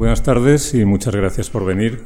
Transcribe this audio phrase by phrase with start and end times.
[0.00, 2.02] Buenas tardes y muchas gracias por venir.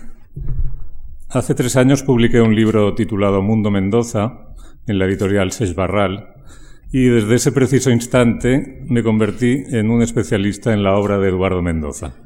[1.28, 4.48] Hace tres años publiqué un libro titulado Mundo Mendoza
[4.88, 6.34] en la editorial Seix Barral
[6.90, 11.62] y desde ese preciso instante me convertí en un especialista en la obra de Eduardo
[11.62, 12.16] Mendoza.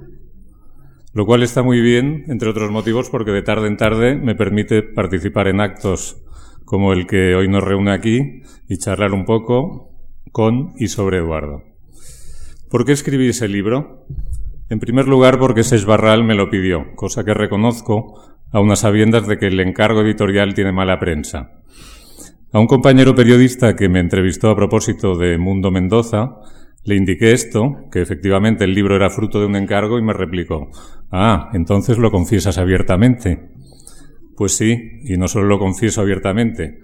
[1.12, 4.82] Lo cual está muy bien, entre otros motivos, porque de tarde en tarde me permite
[4.82, 6.24] participar en actos
[6.64, 8.40] como el que hoy nos reúne aquí
[8.70, 9.90] y charlar un poco
[10.32, 11.62] con y sobre Eduardo.
[12.70, 14.06] ¿Por qué escribí ese libro?
[14.70, 18.20] En primer lugar, porque Seix Barral me lo pidió, cosa que reconozco
[18.52, 21.62] a unas sabiendas de que el encargo editorial tiene mala prensa.
[22.52, 26.36] A un compañero periodista que me entrevistó a propósito de Mundo Mendoza,
[26.84, 30.70] le indiqué esto, que efectivamente el libro era fruto de un encargo, y me replicó,
[31.10, 33.50] Ah, entonces lo confiesas abiertamente.
[34.36, 36.80] Pues sí, y no solo lo confieso abiertamente,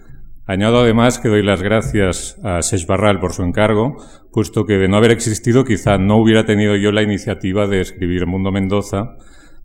[0.47, 3.97] Añado además que doy las gracias a Seix Barral por su encargo,
[4.31, 8.27] puesto que de no haber existido quizá no hubiera tenido yo la iniciativa de escribir
[8.27, 9.17] Mundo Mendoza,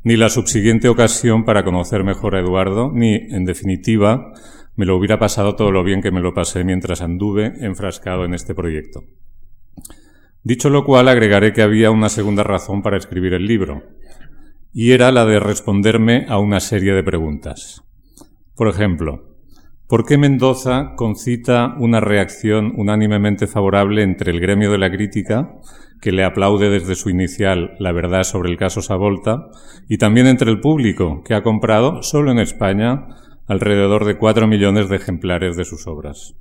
[0.04, 4.32] ni la subsiguiente ocasión para conocer mejor a Eduardo, ni, en definitiva,
[4.78, 8.34] me lo hubiera pasado todo lo bien que me lo pasé mientras anduve enfrascado en
[8.34, 9.04] este proyecto.
[10.44, 13.84] Dicho lo cual, agregaré que había una segunda razón para escribir el libro,
[14.72, 17.84] y era la de responderme a una serie de preguntas.
[18.56, 19.29] Por ejemplo,
[19.90, 25.56] ¿Por qué Mendoza concita una reacción unánimemente favorable entre el gremio de la crítica,
[26.00, 29.48] que le aplaude desde su inicial la verdad sobre el caso Savolta,
[29.88, 33.08] y también entre el público, que ha comprado, solo en España,
[33.48, 36.36] alrededor de cuatro millones de ejemplares de sus obras?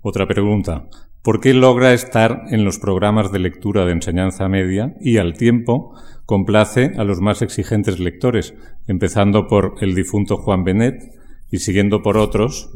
[0.00, 0.88] Otra pregunta.
[1.22, 5.92] ¿Por qué logra estar en los programas de lectura de enseñanza media y al tiempo
[6.24, 8.54] complace a los más exigentes lectores,
[8.86, 11.17] empezando por el difunto Juan Benet,
[11.50, 12.70] y siguiendo por otros,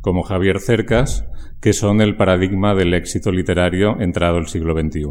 [0.00, 1.26] como Javier Cercas,
[1.60, 5.04] que son el paradigma del éxito literario entrado el siglo XXI.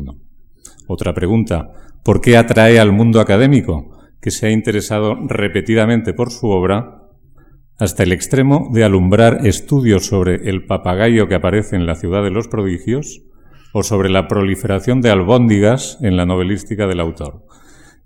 [0.88, 1.72] Otra pregunta,
[2.04, 7.04] ¿por qué atrae al mundo académico, que se ha interesado repetidamente por su obra,
[7.78, 12.32] hasta el extremo de alumbrar estudios sobre el papagayo que aparece en la ciudad de
[12.32, 13.22] los prodigios
[13.72, 17.46] o sobre la proliferación de albóndigas en la novelística del autor?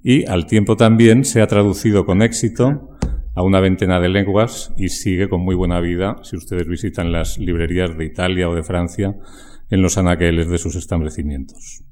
[0.03, 2.89] Y al tiempo también se ha traducido con éxito
[3.35, 7.37] a una veintena de lenguas y sigue con muy buena vida si ustedes visitan las
[7.37, 9.15] librerías de Italia o de Francia
[9.69, 11.83] en los anaqueles de sus establecimientos.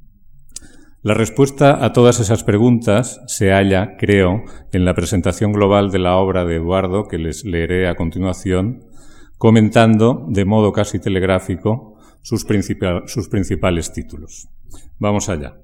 [1.04, 6.16] La respuesta a todas esas preguntas se halla, creo, en la presentación global de la
[6.18, 8.84] obra de Eduardo, que les leeré a continuación,
[9.40, 14.48] comentando de modo casi telegráfico sus, principales títulos.
[15.00, 15.56] Vamos allá.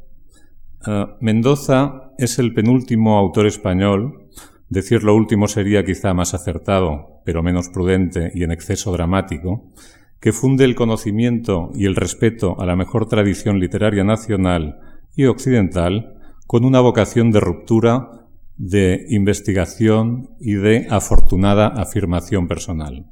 [0.84, 4.30] Ah, Mendoza es el penúltimo autor español
[4.70, 9.72] Decir lo último sería quizá más acertado, pero menos prudente y en exceso dramático,
[10.20, 14.80] que funde el conocimiento y el respeto a la mejor tradición literaria nacional
[15.16, 16.16] y occidental
[16.48, 18.28] con una vocación de ruptura,
[18.58, 23.12] de investigación y de afortunada afirmación personal.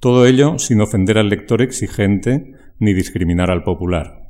[0.00, 4.28] Todo ello sin ofender al lector exigente ni discriminar al popular.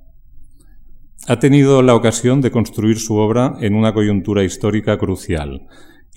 [1.26, 5.66] Ha tenido la ocasión de construir su obra en una coyuntura histórica crucial,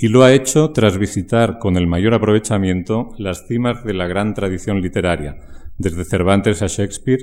[0.02, 4.34] y lo ha hecho tras visitar con el mayor aprovechamiento las cimas de la gran
[4.34, 5.38] tradición literaria,
[5.78, 7.22] desde Cervantes a Shakespeare,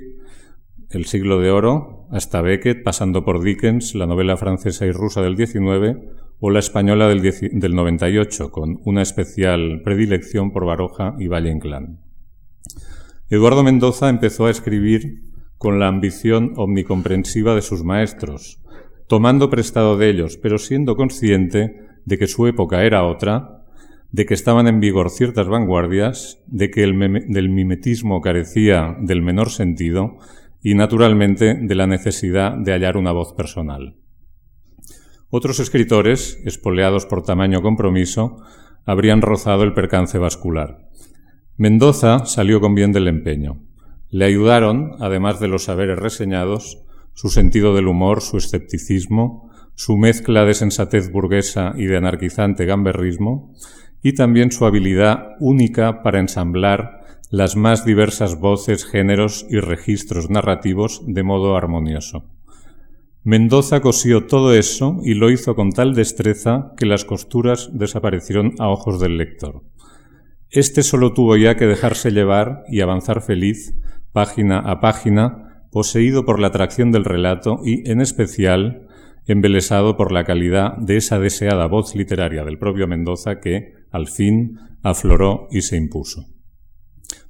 [0.91, 5.37] el siglo de oro, hasta Beckett, pasando por Dickens, la novela francesa y rusa del
[5.37, 5.99] XIX
[6.39, 11.99] o la española del, del 98, con una especial predilección por Baroja y Valle Inclán.
[13.29, 15.25] Eduardo Mendoza empezó a escribir
[15.57, 18.63] con la ambición omnicomprensiva de sus maestros,
[19.09, 23.67] tomando prestado de ellos, pero siendo consciente de que su época era otra,
[24.11, 26.99] de que estaban en vigor ciertas vanguardias, de que el
[27.29, 30.17] del mimetismo carecía del menor sentido
[30.63, 33.97] y, naturalmente, de la necesidad de hallar una voz personal.
[35.29, 38.43] Otros escritores, espoleados por tamaño compromiso,
[38.87, 40.89] habrían rozado el percance vascular.
[41.59, 43.67] Mendoza salió con bien del empeño.
[44.09, 46.83] Le ayudaron, además de los saberes reseñados,
[47.13, 49.48] su sentido del humor, su escepticismo,
[49.79, 53.55] su mezcla de sensatez burguesa y de anarquizante gamberrismo,
[54.03, 61.03] y también su habilidad única para ensamblar las más diversas voces, géneros y registros narrativos
[61.07, 62.25] de modo armonioso.
[63.23, 68.71] Mendoza cosió todo eso y lo hizo con tal destreza que las costuras desaparecieron a
[68.71, 69.63] ojos del lector.
[70.51, 73.75] Este solo tuvo ya que dejarse llevar y avanzar feliz,
[74.11, 78.88] página a página, poseído por la atracción del relato y, en especial,
[79.29, 84.59] embelesado por la calidad de esa deseada voz literaria del propio Mendoza que, al fin,
[84.83, 86.27] afloró y se impuso.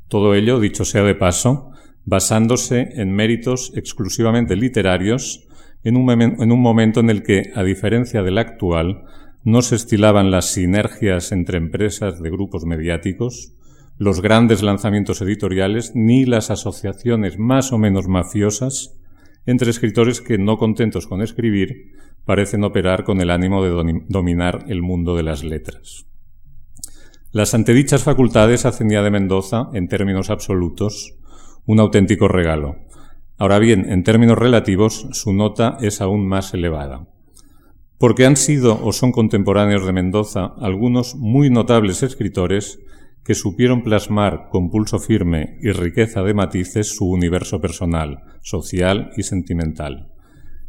[0.09, 1.73] Todo ello, dicho sea de paso,
[2.05, 5.47] basándose en méritos exclusivamente literarios
[5.85, 9.03] en un, en un momento en el que, a diferencia del actual,
[9.45, 13.55] no se estilaban las sinergias entre empresas de grupos mediáticos,
[13.99, 18.98] los grandes lanzamientos editoriales ni las asociaciones más o menos mafiosas
[19.49, 21.95] entre escritores que, no contentos con escribir,
[22.27, 26.05] parecen operar con el ánimo de dominar el mundo de las letras.
[27.33, 31.17] Las antedichas facultades hacen de Mendoza, en términos absolutos,
[31.65, 32.77] un auténtico regalo.
[33.39, 37.09] Ahora bien, en términos relativos, su nota es aún más elevada.
[37.97, 42.81] Porque han sido o son contemporáneos de Mendoza algunos muy notables escritores
[43.29, 49.23] que supieron plasmar con pulso firme y riqueza de matices su universo personal, social y
[49.23, 50.15] sentimental.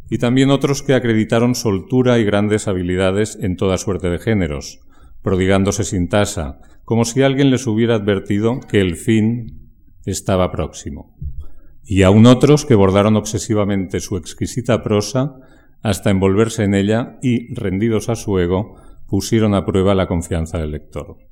[0.09, 4.81] Y también otros que acreditaron soltura y grandes habilidades en toda suerte de géneros,
[5.21, 9.71] prodigándose sin tasa, como si alguien les hubiera advertido que el fin
[10.05, 11.15] estaba próximo.
[11.85, 15.37] Y aún otros que bordaron obsesivamente su exquisita prosa
[15.81, 18.75] hasta envolverse en ella y, rendidos a su ego,
[19.07, 21.28] pusieron a prueba la confianza del lector.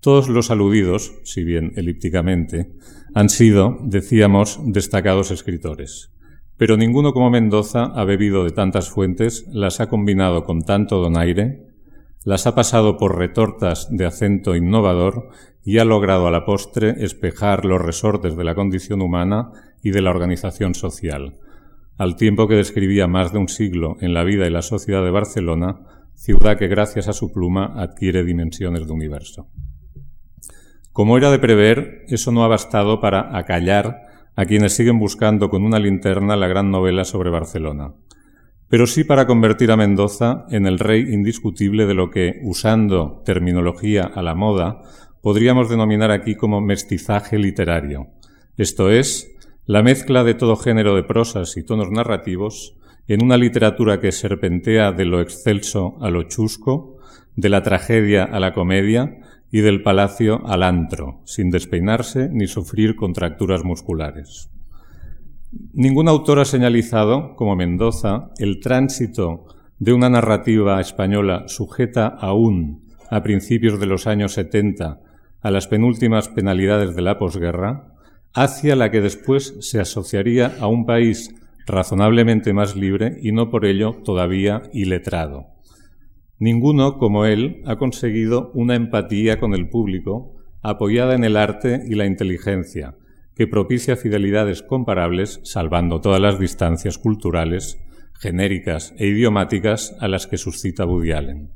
[0.00, 2.72] Todos los aludidos, si bien elípticamente,
[3.14, 6.10] han sido, decíamos, destacados escritores.
[6.56, 11.66] Pero ninguno como Mendoza ha bebido de tantas fuentes, las ha combinado con tanto donaire,
[12.24, 15.30] las ha pasado por retortas de acento innovador
[15.64, 19.52] y ha logrado a la postre espejar los resortes de la condición humana
[19.82, 21.38] y de la organización social,
[21.98, 25.10] al tiempo que describía más de un siglo en la vida y la sociedad de
[25.10, 25.80] Barcelona,
[26.14, 29.48] ciudad que gracias a su pluma adquiere dimensiones de universo.
[31.00, 34.02] Como era de prever, eso no ha bastado para acallar
[34.36, 37.94] a quienes siguen buscando con una linterna la gran novela sobre Barcelona,
[38.68, 44.02] pero sí para convertir a Mendoza en el rey indiscutible de lo que, usando terminología
[44.14, 44.82] a la moda,
[45.22, 48.08] podríamos denominar aquí como mestizaje literario,
[48.58, 52.76] esto es, la mezcla de todo género de prosas y tonos narrativos
[53.08, 56.98] en una literatura que serpentea de lo excelso a lo chusco,
[57.36, 59.16] de la tragedia a la comedia,
[59.50, 64.50] y del palacio al antro, sin despeinarse ni sufrir contracturas musculares.
[65.72, 69.46] Ningún autor ha señalizado, como Mendoza, el tránsito
[69.78, 75.00] de una narrativa española sujeta aún a principios de los años 70
[75.42, 77.94] a las penúltimas penalidades de la posguerra,
[78.34, 81.34] hacia la que después se asociaría a un país
[81.66, 85.46] razonablemente más libre y no por ello todavía iletrado.
[86.40, 91.94] Ninguno, como él, ha conseguido una empatía con el público apoyada en el arte y
[91.96, 92.96] la inteligencia,
[93.36, 97.78] que propicia fidelidades comparables, salvando todas las distancias culturales,
[98.18, 101.50] genéricas e idiomáticas a las que suscita Woody Allen.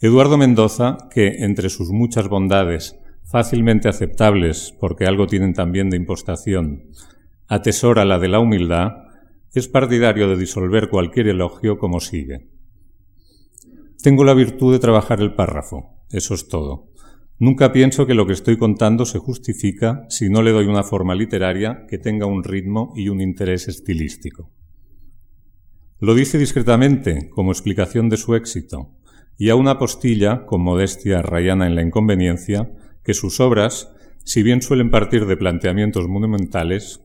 [0.00, 6.84] Eduardo Mendoza, que entre sus muchas bondades, fácilmente aceptables porque algo tienen también de impostación,
[7.48, 8.92] atesora la de la humildad,
[9.52, 12.55] es partidario de disolver cualquier elogio como sigue.
[14.06, 16.92] Tengo la virtud de trabajar el párrafo, eso es todo.
[17.40, 21.16] Nunca pienso que lo que estoy contando se justifica si no le doy una forma
[21.16, 24.52] literaria que tenga un ritmo y un interés estilístico.
[25.98, 28.92] Lo dice discretamente, como explicación de su éxito,
[29.36, 32.70] y a una postilla, con modestia rayana en la inconveniencia,
[33.02, 33.90] que sus obras,
[34.22, 37.00] si bien suelen partir de planteamientos monumentales,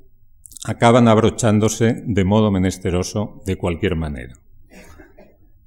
[0.65, 4.35] acaban abrochándose de modo menesteroso de cualquier manera.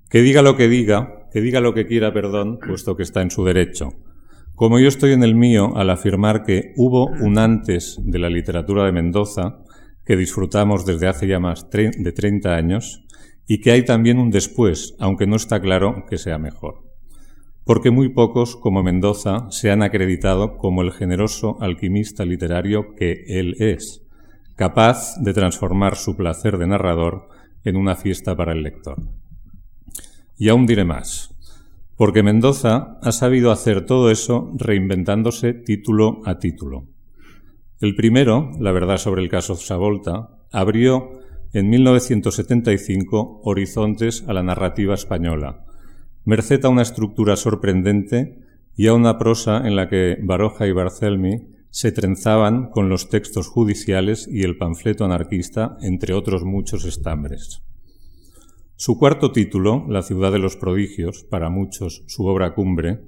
[0.09, 3.33] Que diga lo que diga, que diga lo que quiera, perdón, puesto que está en
[3.33, 3.89] su derecho.
[4.55, 8.85] Como yo estoy en el mío al afirmar que hubo un antes de la literatura
[8.85, 9.59] de Mendoza,
[10.05, 13.05] que disfrutamos desde hace ya más de 30 años,
[13.49, 16.85] y que hay también un después, aunque no está claro que sea mejor.
[17.65, 23.57] Porque muy pocos, como Mendoza, se han acreditado como el generoso alquimista literario que él
[23.59, 24.07] es,
[24.55, 27.27] capaz de transformar su placer de narrador
[27.65, 28.99] en una fiesta para el lector.
[30.37, 31.35] Y aún diré más,
[31.97, 36.89] porque Mendoza ha sabido hacer todo eso reinventándose título a título.
[37.81, 41.21] El primero, La verdad sobre el caso Savolta, abrió
[41.53, 45.65] en 1975 horizontes a la narrativa española,
[46.25, 48.39] merced a una estructura sorprendente
[48.77, 53.49] y a una prosa en la que Baroja y Barcelmi se trenzaban con los textos
[53.49, 57.63] judiciales y el panfleto anarquista, entre otros muchos estambres.
[58.85, 63.01] Su cuarto título, La ciudad de los prodigios, para muchos su obra cumbre,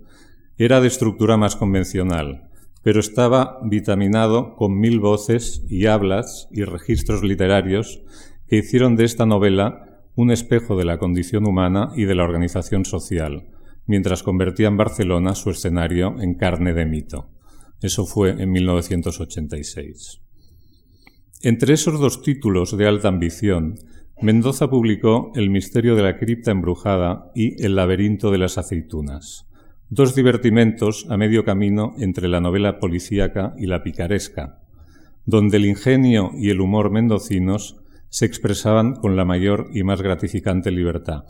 [0.57, 2.49] era de estructura más convencional,
[2.83, 8.01] pero estaba vitaminado con mil voces y hablas y registros literarios
[8.49, 12.87] que hicieron de esta novela un espejo de la condición humana y de la organización
[12.87, 13.47] social,
[13.85, 17.29] mientras convertían Barcelona su escenario en carne de mito.
[17.83, 20.23] Eso fue en 1986.
[21.43, 23.75] Entre esos dos títulos de alta ambición,
[24.23, 29.47] Mendoza publicó El misterio de la cripta embrujada y El laberinto de las aceitunas,
[29.91, 34.63] dos divertimentos a medio camino entre la novela policíaca y la picaresca,
[35.27, 37.77] donde el ingenio y el humor mendocinos
[38.09, 41.25] se expresaban con la mayor y más gratificante libertad,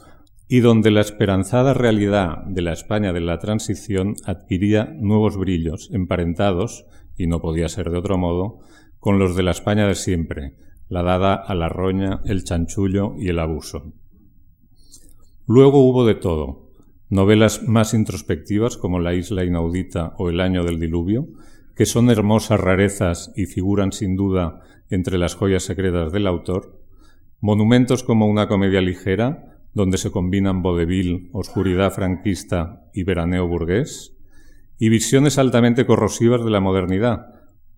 [0.47, 6.87] y donde la esperanzada realidad de la España de la transición adquiría nuevos brillos, emparentados,
[7.17, 8.61] y no podía ser de otro modo,
[9.01, 10.55] con los de la España de siempre,
[10.89, 13.93] la dada a la roña, el chanchullo y el abuso.
[15.47, 16.71] Luego hubo de todo,
[17.09, 21.29] novelas más introspectivas como La isla inaudita o El año del diluvio,
[21.75, 26.81] que son hermosas rarezas y figuran sin duda entre las joyas secretas del autor,
[27.41, 34.17] monumentos como una comedia ligera, donde se combinan vodevil, oscuridad franquista y veraneo burgués,
[34.79, 37.37] y visiones altamente corrosivas de la modernidad,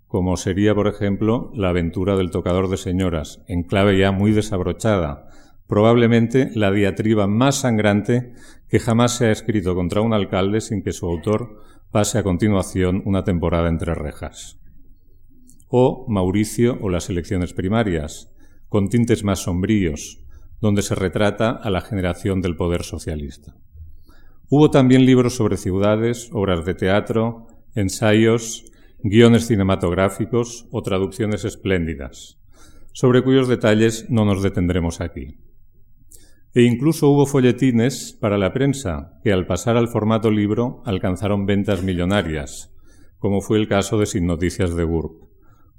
[0.08, 5.28] como sería, por ejemplo, la aventura del tocador de señoras, en clave ya muy desabrochada,
[5.66, 8.32] probablemente la diatriba más sangrante
[8.68, 11.60] que jamás se ha escrito contra un alcalde sin que su autor
[11.90, 14.58] pase a continuación una temporada entre rejas.
[15.68, 18.34] O Mauricio o las elecciones primarias,
[18.68, 20.24] con tintes más sombríos,
[20.60, 23.54] donde se retrata a la generación del poder socialista.
[24.48, 28.64] Hubo también libros sobre ciudades, obras de teatro, ensayos,
[29.02, 32.38] guiones cinematográficos o traducciones espléndidas,
[32.92, 35.38] sobre cuyos detalles no nos detendremos aquí.
[36.54, 41.82] E incluso hubo folletines para la prensa que al pasar al formato libro alcanzaron ventas
[41.82, 42.74] millonarias,
[43.18, 45.28] como fue el caso de Sin Noticias de Burp,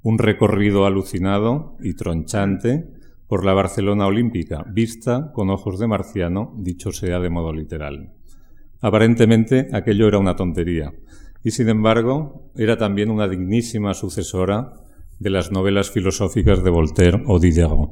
[0.02, 2.88] un recorrido alucinado y tronchante
[3.26, 8.12] por la Barcelona olímpica, vista con ojos de marciano, dicho sea de modo literal.
[8.80, 10.92] Aparentemente aquello era una tontería,
[11.42, 14.72] y sin embargo era también una dignísima sucesora
[15.18, 17.90] de las novelas filosóficas de Voltaire o Diderot.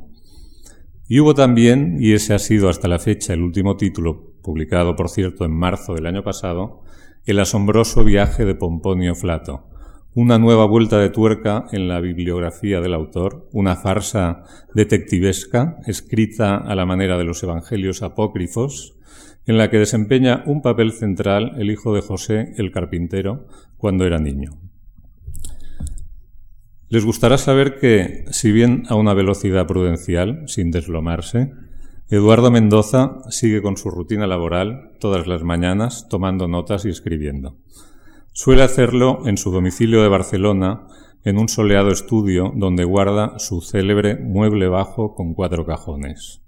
[1.06, 5.08] Y hubo también, y ese ha sido hasta la fecha el último título, publicado por
[5.08, 6.82] cierto en marzo del año pasado,
[7.24, 9.68] El asombroso viaje de Pomponio Flato,
[10.14, 14.42] una nueva vuelta de tuerca en la bibliografía del autor, una farsa
[14.74, 18.97] detectivesca escrita a la manera de los evangelios apócrifos,
[19.48, 23.46] en la que desempeña un papel central el hijo de José el carpintero
[23.78, 24.60] cuando era niño.
[26.90, 31.50] Les gustará saber que, si bien a una velocidad prudencial, sin deslomarse,
[32.10, 37.56] Eduardo Mendoza sigue con su rutina laboral todas las mañanas tomando notas y escribiendo.
[38.32, 40.86] Suele hacerlo en su domicilio de Barcelona,
[41.24, 46.42] en un soleado estudio donde guarda su célebre mueble bajo con cuatro cajones.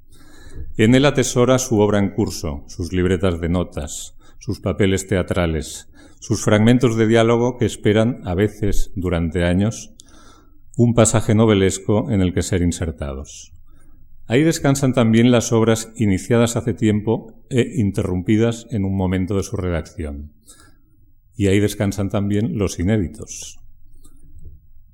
[0.76, 5.90] En él atesora su obra en curso, sus libretas de notas, sus papeles teatrales,
[6.20, 9.94] sus fragmentos de diálogo que esperan, a veces, durante años,
[10.76, 13.52] un pasaje novelesco en el que ser insertados.
[14.26, 19.56] Ahí descansan también las obras iniciadas hace tiempo e interrumpidas en un momento de su
[19.56, 20.32] redacción.
[21.34, 23.58] Y ahí descansan también los inéditos.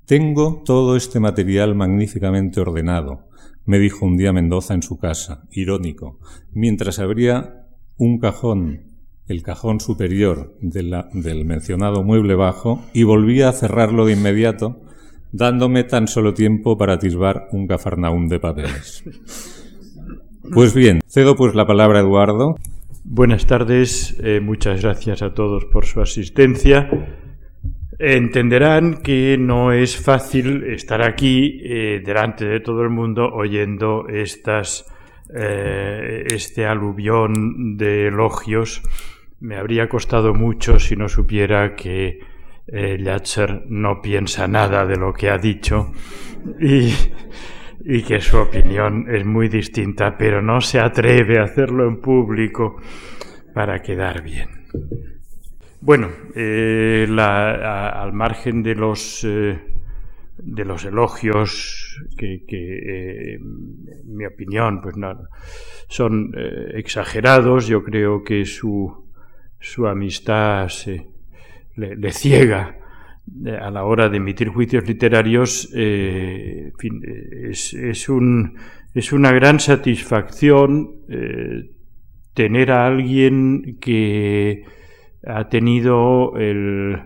[0.06, 3.25] Tengo todo este material magníficamente ordenado,
[3.66, 6.18] me dijo un día Mendoza en su casa, irónico,
[6.52, 8.84] mientras abría un cajón,
[9.26, 14.80] el cajón superior del mencionado mueble bajo, y volvía a cerrarlo de inmediato,
[15.32, 19.04] dándome tan solo tiempo para atisbar un cafarnaún de papeles.
[20.52, 22.54] Pues bien, cedo pues la palabra a Eduardo.
[23.02, 26.88] Buenas tardes, eh, muchas gracias a todos por su asistencia.
[27.98, 34.84] Entenderán que no es fácil estar aquí eh, delante de todo el mundo oyendo estas,
[35.34, 38.82] eh, este aluvión de elogios.
[39.40, 42.20] Me habría costado mucho si no supiera que
[42.66, 42.98] eh,
[43.68, 45.92] no piensa nada de lo que ha dicho
[46.60, 52.76] y que su opinión es muy distinta, pero no se atreve a hacerlo en público
[53.54, 54.66] para quedar bien.
[55.86, 59.56] Bueno, eh, al margen de los, eh,
[60.36, 64.96] de los elogios que, eh, en mi opinión, pues
[65.86, 66.34] son
[66.74, 69.06] exagerados, yo creo que su,
[69.60, 70.68] su amistad
[71.76, 72.78] le, ciega
[73.60, 75.72] a la hora de emitir juicios literarios.
[75.72, 76.72] es,
[77.74, 78.58] es, un,
[78.92, 80.96] es una gran satisfacción
[82.34, 84.64] tener a alguien que
[85.26, 87.02] ha tenido el,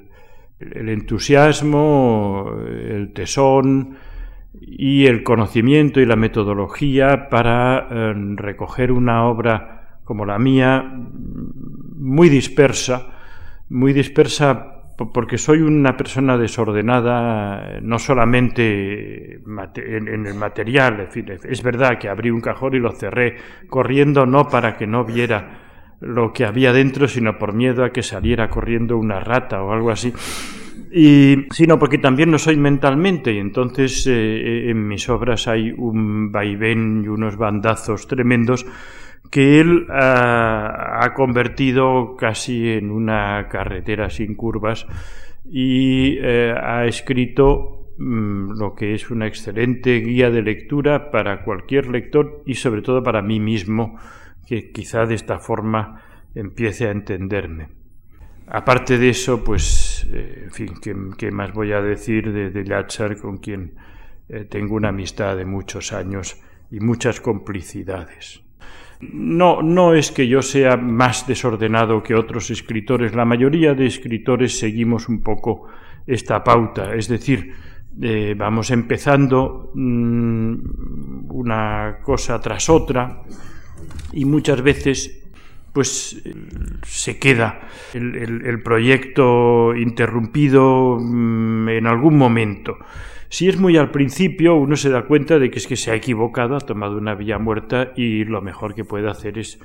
[0.60, 3.96] entusiasmo, el tesón
[4.60, 10.92] y el conocimiento y la metodología para eh, recoger una obra como la mía,
[11.96, 13.06] muy dispersa,
[13.68, 14.80] muy dispersa
[15.14, 22.42] porque soy una persona desordenada, no solamente en, el material, es verdad que abrí un
[22.42, 23.36] cajón y lo cerré
[23.68, 25.59] corriendo, no para que no viera
[26.00, 29.90] lo que había dentro, sino por miedo a que saliera corriendo una rata o algo
[29.90, 30.12] así.
[30.92, 36.33] Y, sino porque también no soy mentalmente, y entonces eh, en mis obras hay un
[36.33, 38.66] vaivén y unos bandazos tremendos
[39.30, 44.87] que él ha convertido casi en una carretera sin curvas
[45.45, 51.88] y eh, ha escrito mm, lo que es una excelente guía de lectura para cualquier
[51.88, 53.99] lector y sobre todo para mí mismo,
[54.50, 56.02] que quizá de esta forma
[56.35, 57.69] empiece a entenderme.
[58.49, 60.75] Aparte de eso, pues, eh, en fin,
[61.16, 63.75] ¿qué, más voy a decir de, de con quien
[64.28, 66.37] eh, tengo una amistad de muchos años
[66.69, 68.42] y muchas complicidades?
[69.00, 73.14] No, no es que yo sea más desordenado que otros escritores.
[73.14, 75.69] La mayoría de escritores seguimos un poco
[76.09, 77.54] esta pauta, es decir,
[78.02, 83.23] eh, vamos empezando mm, una cosa tras otra
[84.12, 85.16] y muchas veces
[85.72, 86.22] pues
[86.84, 87.60] se queda
[87.94, 92.76] el proyecto interrumpido mm, en algún momento.
[93.32, 95.94] Si es muy al principio, uno se da cuenta de que es que se ha
[95.94, 99.60] equivocado, ha tomado una vía muerta y lo mejor que puede hacer es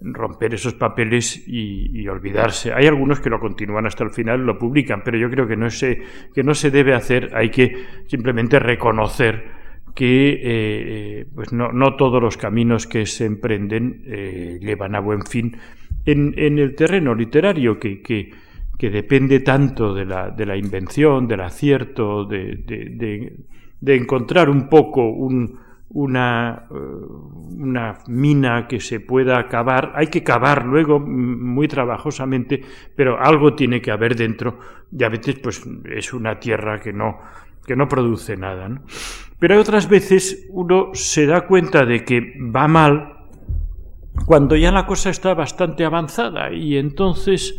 [0.00, 2.72] romper esos papeles y, olvidarse.
[2.72, 5.68] Hay algunos que lo continúan hasta el final, lo publican, pero yo creo que no
[5.68, 6.00] se,
[6.32, 9.57] que no se debe hacer, hay que simplemente reconocer
[9.98, 15.00] que eh, eh, pues no, no, todos los caminos que se emprenden eh, llevan a
[15.00, 15.56] buen fin
[16.04, 18.30] en, en el terreno literario, que, que
[18.78, 22.62] que depende tanto de la, de la invención, del acierto, de,
[23.80, 29.94] de, encontrar un poco una, una mina que se pueda cavar.
[29.96, 32.62] Hay que cavar luego muy trabajosamente,
[32.94, 34.60] pero algo tiene que haber dentro
[34.96, 37.18] y a veces pues es una tierra que no,
[37.66, 38.70] que no produce nada.
[39.38, 43.14] Pero hay otras veces uno se da cuenta de que va mal
[44.26, 47.58] cuando ya la cosa está bastante avanzada y entonces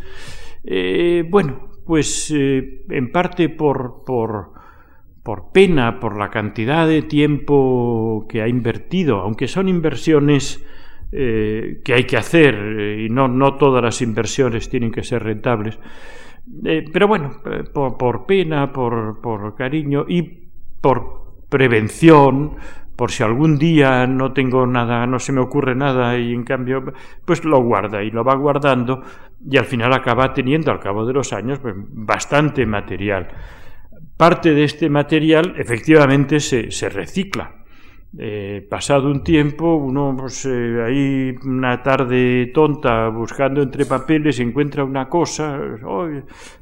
[0.64, 4.52] eh, bueno, pues eh, en parte por, por,
[5.22, 10.64] por, pena, por la cantidad de tiempo que ha invertido, aunque son inversiones
[11.12, 15.78] eh, que hay que hacer y no, no todas las inversiones tienen que ser rentables.
[16.92, 17.40] pero bueno,
[17.72, 20.22] por, por pena, por, por cariño y
[20.80, 22.56] por prevención,
[23.00, 26.84] por si algún día no tengo nada, no se me ocurre nada y en cambio,
[27.24, 29.02] pues lo guarda y lo va guardando
[29.48, 33.28] y al final acaba teniendo al cabo de los años pues, bastante material.
[34.18, 37.54] Parte de este material efectivamente se, recicla.
[38.18, 44.84] Eh, pasado un tiempo, uno pues, eh, ahí una tarde tonta buscando entre papeles encuentra
[44.84, 45.58] una cosa,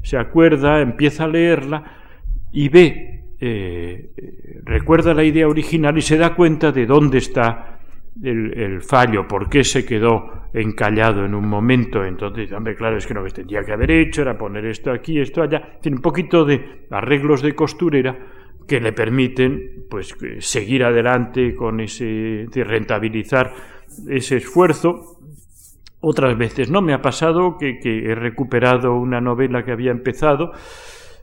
[0.03, 1.83] se acuerda, empieza a leerla
[2.53, 4.11] y ve eh,
[4.65, 7.79] recuerda la idea original y se da cuenta de dónde está
[8.23, 12.05] el, fallo, por qué se quedó encallado en un momento.
[12.05, 15.21] Entonces, hombre, claro, es que lo que tendría que haber hecho era poner esto aquí,
[15.21, 15.79] esto allá.
[15.81, 18.19] Tiene un poquito de arreglos de costurera
[18.67, 23.53] que le permiten pues seguir adelante con ese de rentabilizar
[24.09, 25.19] ese esfuerzo
[26.01, 30.53] otras veces no me ha pasado que, que he recuperado una novela que había empezado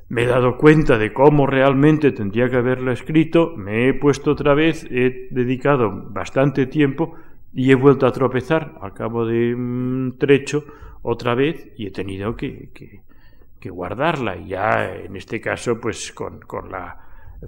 [0.08, 4.54] me he dado cuenta de cómo realmente tendría que haberla escrito, me he puesto otra
[4.54, 7.16] vez, he dedicado bastante tiempo
[7.54, 10.66] y he vuelto a tropezar al cabo de un trecho
[11.02, 12.70] otra vez y he tenido que,
[13.64, 14.36] guardarla.
[14.38, 17.00] Y ya en este caso, pues con, con la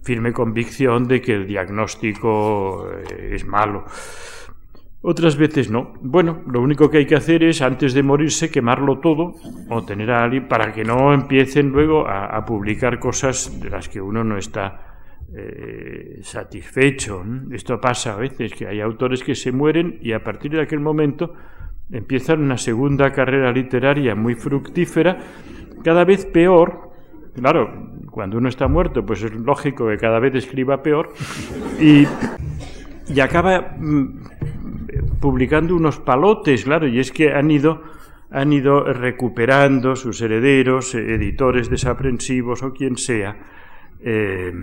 [0.02, 3.86] firme convicción de que el diagnóstico eh, es malo.
[5.10, 5.94] Otras veces no.
[6.02, 9.36] Bueno, lo único que hay que hacer es, antes de morirse, quemarlo todo
[9.70, 14.02] o tener a alguien para que no empiecen luego a, publicar cosas de las que
[14.02, 14.98] uno no está
[15.34, 17.24] eh, satisfecho.
[17.52, 20.82] Esto pasa a veces, que hay autores que se mueren y a partir de aquel
[20.82, 21.34] momento
[21.90, 25.20] empiezan una segunda carrera literaria muy fructífera,
[25.86, 26.92] cada vez peor.
[27.34, 31.14] Claro, cuando uno está muerto, pues es lógico que cada vez escriba peor
[31.80, 32.06] y,
[33.08, 34.38] y acaba mm,
[35.20, 37.84] publicando unos palotes, claro, y es que han ido,
[38.30, 43.38] han ido recuperando sus herederos, editores desaprensivos o quien sea,
[44.00, 44.54] eh,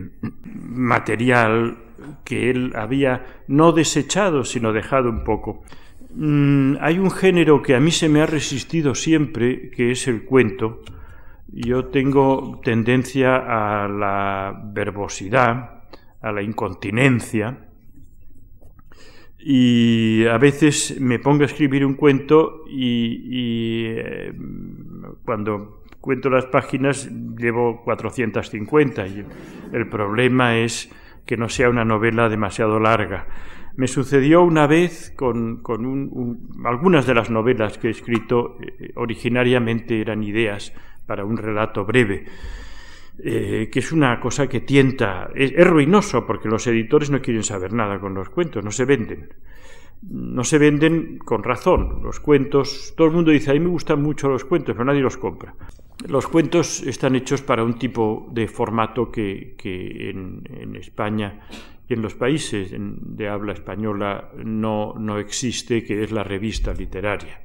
[0.52, 1.78] material
[2.24, 5.62] que él había no desechado, sino dejado un poco.
[6.14, 10.24] Mm, hay un género que a mí se me ha resistido siempre, que es el
[10.24, 10.82] cuento.
[11.48, 15.82] Yo tengo tendencia a la verbosidad,
[16.20, 17.68] a la incontinencia,
[19.46, 24.32] y a veces me pongo a escribir un cuento y, eh,
[25.22, 29.22] cuando cuento las páginas, llevo 450 y
[29.74, 30.90] el problema es
[31.26, 33.26] que no sea una novela demasiado larga.
[33.76, 35.62] Me sucedió una vez con,
[36.64, 40.72] algunas de las novelas que he escrito, eh, originariamente eran ideas
[41.04, 42.24] para un relato breve.
[43.18, 47.72] Eh, que es una cosa que tienta, es, ruinoso porque los editores no quieren saber
[47.72, 49.32] nada con los cuentos, no se venden.
[50.02, 52.00] No se venden con razón.
[52.02, 55.00] Los cuentos, todo el mundo dice, a mí me gustan mucho los cuentos, pero nadie
[55.00, 55.54] los compra.
[56.08, 61.46] Los cuentos están hechos para un tipo de formato que, en, España
[61.88, 67.44] y en los países de habla española no, no existe, que es la revista literaria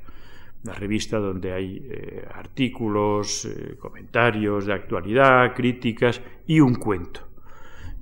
[0.64, 7.28] una revista donde hay eh, artículos, eh, comentarios de actualidad, críticas y un cuento.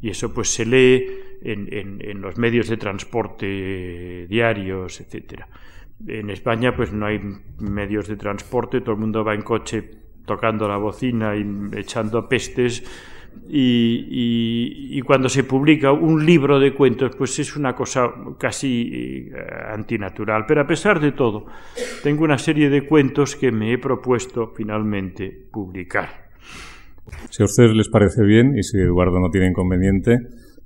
[0.02, 1.08] Y eso pues se lee
[1.42, 1.68] en,
[2.02, 5.48] en, los medios de transporte diarios, etcétera.
[6.06, 7.20] En España pues no hay
[7.60, 9.90] medios de transporte, todo el mundo va en coche
[10.26, 12.84] tocando la bocina y echando pestes
[13.50, 19.32] y, cuando se publica un libro de cuentos, pues es una cosa casi eh,
[19.74, 20.46] antinatural.
[20.48, 21.46] Pero a pesar de todo,
[22.04, 26.28] tengo una serie de cuentos que me he propuesto finalmente publicar.
[27.30, 30.18] Si a ustedes les parece bien y si Eduardo no tiene inconveniente,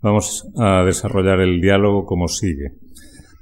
[0.02, 2.74] vamos a desarrollar el diálogo como sigue.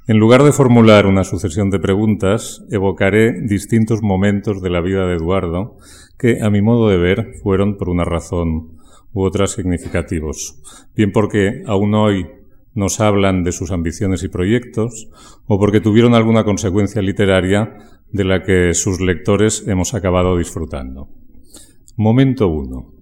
[0.06, 5.14] En lugar de formular una sucesión de preguntas, evocaré distintos momentos de la vida de
[5.14, 5.76] Eduardo
[6.18, 8.79] que, a mi modo de ver, fueron por una razón
[9.12, 10.60] u otras significativos,
[10.94, 12.26] bien porque aún hoy
[12.74, 15.08] nos hablan de sus ambiciones y proyectos,
[15.46, 17.76] o porque tuvieron alguna consecuencia literaria
[18.12, 21.08] de la que sus lectores hemos acabado disfrutando.
[21.96, 22.94] Momento 1.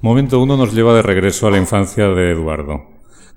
[0.00, 2.82] Momento 1 nos lleva de regreso a la infancia de Eduardo.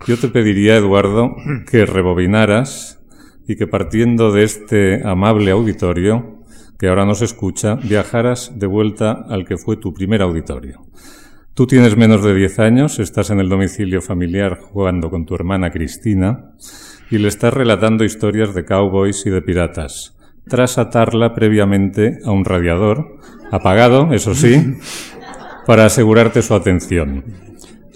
[0.08, 1.36] Yo te pediría, Eduardo,
[1.69, 2.99] que rebobinaras
[3.47, 6.43] y que partiendo de este amable auditorio,
[6.80, 10.86] que ahora nos escucha, viajaras de vuelta al que fue tu primer auditorio.
[11.53, 15.69] Tú tienes menos de 10 años, estás en el domicilio familiar jugando con tu hermana
[15.69, 16.53] Cristina
[17.09, 22.45] y le estás relatando historias de cowboys y de piratas, tras atarla previamente a un
[22.45, 23.17] radiador,
[23.51, 24.77] apagado, eso sí,
[25.67, 27.25] para asegurarte su atención.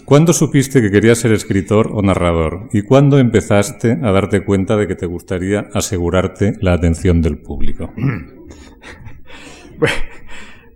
[0.03, 2.67] ¿Cuándo supiste que querías ser escritor o narrador?
[2.73, 7.91] ¿Y cuándo empezaste a darte cuenta de que te gustaría asegurarte la atención del público?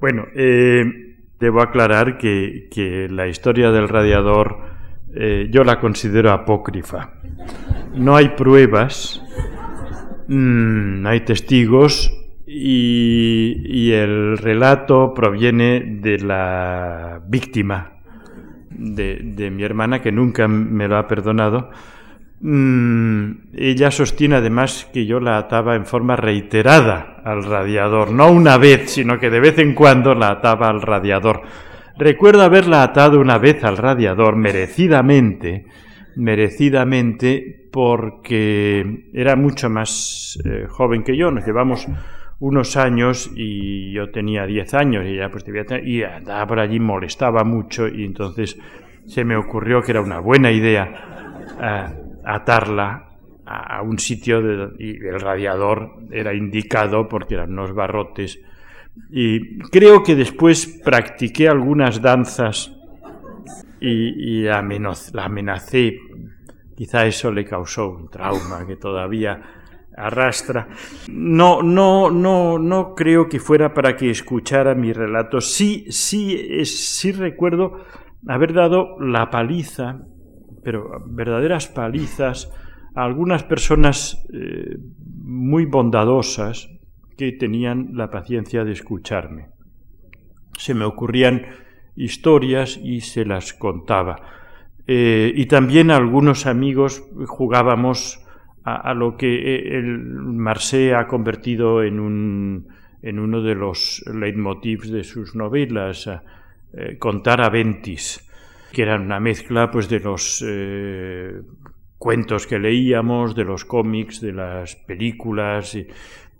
[0.01, 1.08] Bueno, eh,
[1.39, 4.57] Debo aclarar que, la historia del radiador
[5.13, 7.13] eh, yo la considero apócrifa.
[7.95, 9.23] No hay pruebas,
[10.27, 12.13] no mm, hay testigos
[12.45, 17.93] y, el relato proviene de la víctima
[18.69, 21.71] de mi hermana que nunca me lo ha perdonado
[22.41, 28.57] Mm, ella sostiene además que yo la ataba en forma reiterada al radiador, no una
[28.57, 31.41] vez, sino que de vez en cuando la ataba al radiador.
[31.97, 35.65] Recuerdo haberla atado una vez al radiador, merecidamente,
[36.15, 41.87] merecidamente, porque era mucho más eh, joven que yo, nos llevamos
[42.39, 46.59] unos años y yo tenía 10 años y ella pues debía tener, y andaba por
[46.59, 48.57] allí, molestaba mucho y entonces
[49.05, 53.09] se me ocurrió que era una buena idea eh, atarla
[53.45, 54.39] a un sitio
[54.77, 58.39] y el radiador era indicado porque eran unos barrotes.
[59.11, 62.75] Y creo que después practiqué algunas danzas
[63.81, 65.99] y, la, amenacé.
[66.75, 69.41] Quizá eso le causó un trauma que todavía
[69.97, 70.67] arrastra.
[71.09, 75.41] No, no, no, no creo que fuera para que escuchara mi relato.
[75.41, 77.83] Sí, sí, sí recuerdo
[78.27, 80.01] haber dado la paliza
[80.63, 82.51] pero verdaderas palizas
[82.95, 84.77] a algunas personas eh,
[85.23, 86.69] muy bondadosas
[87.17, 89.49] que tenían la paciencia de escucharme.
[90.57, 91.45] Se me ocurrían
[91.95, 94.17] historias y se las contaba.
[94.87, 98.25] Eh, y también algunos amigos jugábamos
[98.63, 102.67] a, lo que eh, el Marseille ha convertido en, un,
[103.01, 106.09] en uno de los leitmotivs de sus novelas,
[106.99, 108.28] contar a ventis
[108.71, 111.41] que eran una mezcla pues de los eh,
[111.97, 115.75] cuentos que leíamos, de los cómics, de las películas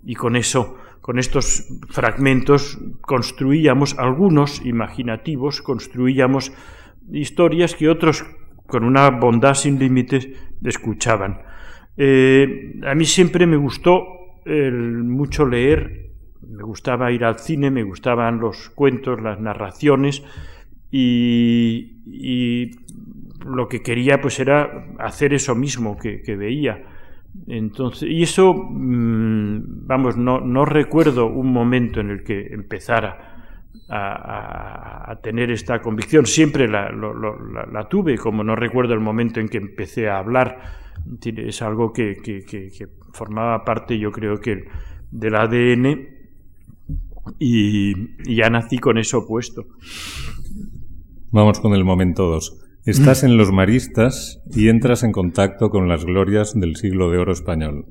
[0.04, 6.52] y, con eso, con estos fragmentos construíamos algunos imaginativos, construíamos
[7.12, 8.24] historias que otros
[8.66, 10.28] con una bondad sin límites
[10.62, 11.42] escuchaban.
[11.96, 14.16] Eh, a mí siempre me gustó
[14.46, 16.10] mucho leer,
[16.50, 20.22] me gustaba ir al cine, me gustaban los cuentos, las narraciones,
[20.90, 22.70] y,
[23.44, 26.84] lo que quería pues era hacer eso mismo que, veía.
[27.46, 33.30] Entonces, y eso, mm, vamos, no, no recuerdo un momento en el que empezara
[33.90, 36.26] a, tener esta convicción.
[36.26, 40.60] Siempre la, tuve, como no recuerdo el momento en que empecé a hablar.
[41.22, 42.16] Es algo que,
[43.12, 44.64] formaba parte, yo creo que,
[45.10, 46.08] del ADN
[47.38, 49.66] y, ya nací con eso puesto.
[51.32, 52.58] Vamos con el momento 2.
[52.86, 57.30] Estás en los maristas y entras en contacto con las glorias del siglo de oro
[57.32, 57.86] español.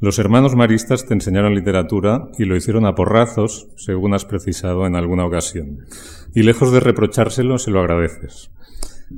[0.00, 4.96] Los hermanos maristas te enseñaron literatura y lo hicieron a porrazos, según has precisado en
[4.96, 5.86] alguna ocasión.
[6.34, 8.50] Y lejos de reprochárselo, se lo agradeces.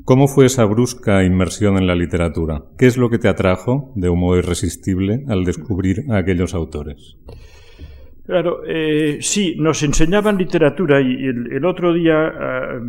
[0.05, 2.63] ¿Cómo fue esa brusca inmersión en la literatura?
[2.77, 7.17] ¿Qué es lo que te atrajo de un modo irresistible al descubrir a aquellos autores?
[8.27, 12.81] Claro, eh, sí, nos enseñaban literatura y el, otro día, ah,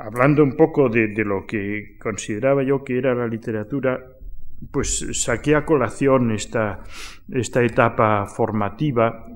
[0.00, 4.00] hablando un poco de, lo que consideraba yo que era la literatura,
[4.70, 6.80] pues saqué a colación esta,
[7.32, 9.26] esta etapa formativa,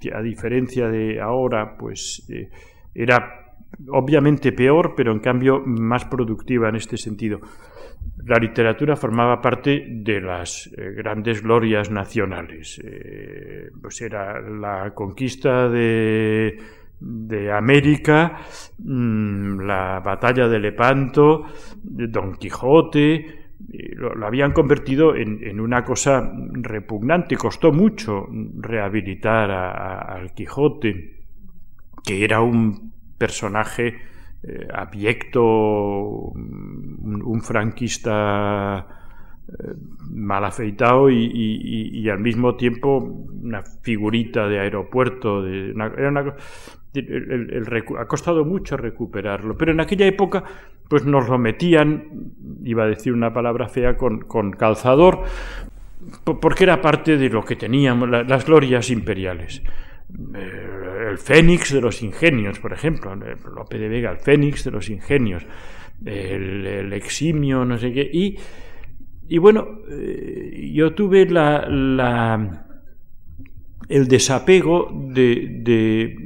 [0.00, 2.50] que a diferencia de ahora, pues eh,
[2.94, 3.54] era
[3.88, 7.40] obviamente peor, pero en cambio más productiva en este sentido.
[8.24, 12.80] La literatura formaba parte de las eh, grandes glorias nacionales.
[12.84, 16.58] Eh, pues era la conquista de,
[17.00, 18.40] de América,
[18.78, 21.44] mm, la batalla de Lepanto,
[21.82, 23.38] Don Quijote,
[23.96, 27.36] lo, habían convertido en, una cosa repugnante.
[27.36, 28.26] Costó mucho
[28.58, 31.24] rehabilitar al Quijote,
[32.04, 33.96] que era un personaje
[34.42, 38.86] eh, abyecto, un, franquista
[40.10, 45.42] mal afeitado y, al mismo tiempo una figurita de aeropuerto.
[45.42, 45.74] De
[47.98, 50.42] ha costado mucho recuperarlo, pero en aquella época
[50.88, 52.32] pues nos lo metían,
[52.64, 55.22] iba a decir una palabra fea, con, calzador,
[56.24, 59.62] porque era parte de lo que teníamos, las glorias imperiales.
[60.34, 64.88] Eh, el Fénix de los Ingenios, por ejemplo, Lope de Vega, el Fénix de los
[64.88, 65.44] Ingenios,
[66.04, 68.38] el, Eximio, no sé qué, y,
[69.28, 72.64] y bueno, eh, yo tuve la,
[73.88, 76.16] el desapego de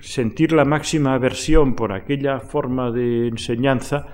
[0.00, 4.06] sentir la máxima aversión por aquella forma de enseñanza,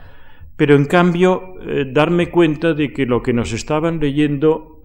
[0.57, 4.83] pero en cambio eh, darme cuenta de que lo que nos estaban leyendo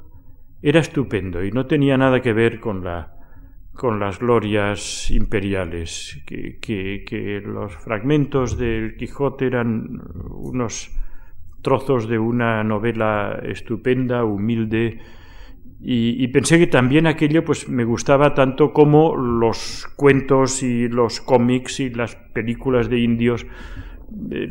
[0.61, 3.13] era estupendo y no tenía nada que ver con la
[3.73, 10.89] con las glorias imperiales, que, que los fragmentos del Quijote eran unos
[11.67, 15.01] trozos de una novela estupenda, humilde,
[15.81, 21.81] y, pensé que también aquello pues me gustaba tanto como los cuentos y los cómics
[21.81, 23.45] y las películas de indios.
[24.31, 24.49] Eh,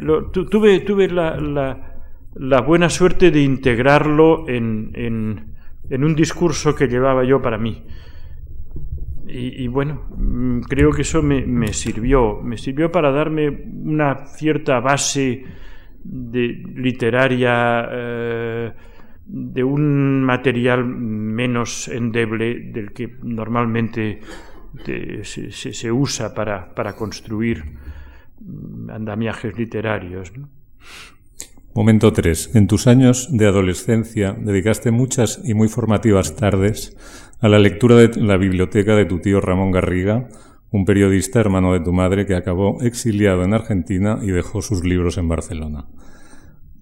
[0.51, 1.39] tuve tuve la,
[2.35, 7.83] la, buena suerte de integrarlo en, en, un discurso que llevaba yo para mí.
[9.27, 14.81] Y, bueno, mm, creo que eso me, me, sirvió, me sirvió para darme una cierta
[14.81, 15.45] base
[16.09, 17.89] de literaria.
[17.91, 18.73] Eh,
[19.27, 24.21] de un material menos endeble del que normalmente
[25.23, 27.65] se, usa para, construir
[28.89, 30.33] andamiajes literarios.
[31.75, 32.55] Momento 3.
[32.55, 36.97] En tus años de adolescencia dedicaste muchas y muy formativas tardes
[37.41, 40.29] a la lectura de la biblioteca de tu tío Ramón Garriga,
[40.77, 45.19] un periodista hermano de tu madre que acabó exiliado en Argentina y dejó sus libros
[45.19, 45.87] en Barcelona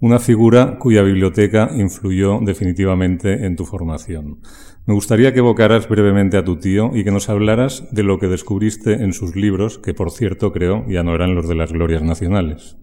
[0.04, 4.40] una figura cuya biblioteca influyó definitivamente en tu formación.
[4.84, 8.28] Me gustaría que evocaras brevemente a tu tío y que nos hablaras de lo que
[8.28, 12.02] descubriste en sus libros, que por cierto creo ya no eran los de las glorias
[12.02, 12.76] nacionales.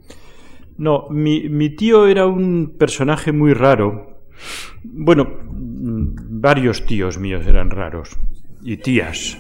[0.80, 4.24] No, mi, tío era un personaje muy raro.
[4.84, 8.17] Bueno, varios tíos míos eran raros
[8.63, 9.38] y tías.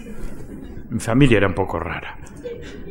[0.91, 2.17] Mi familia era un poco rara.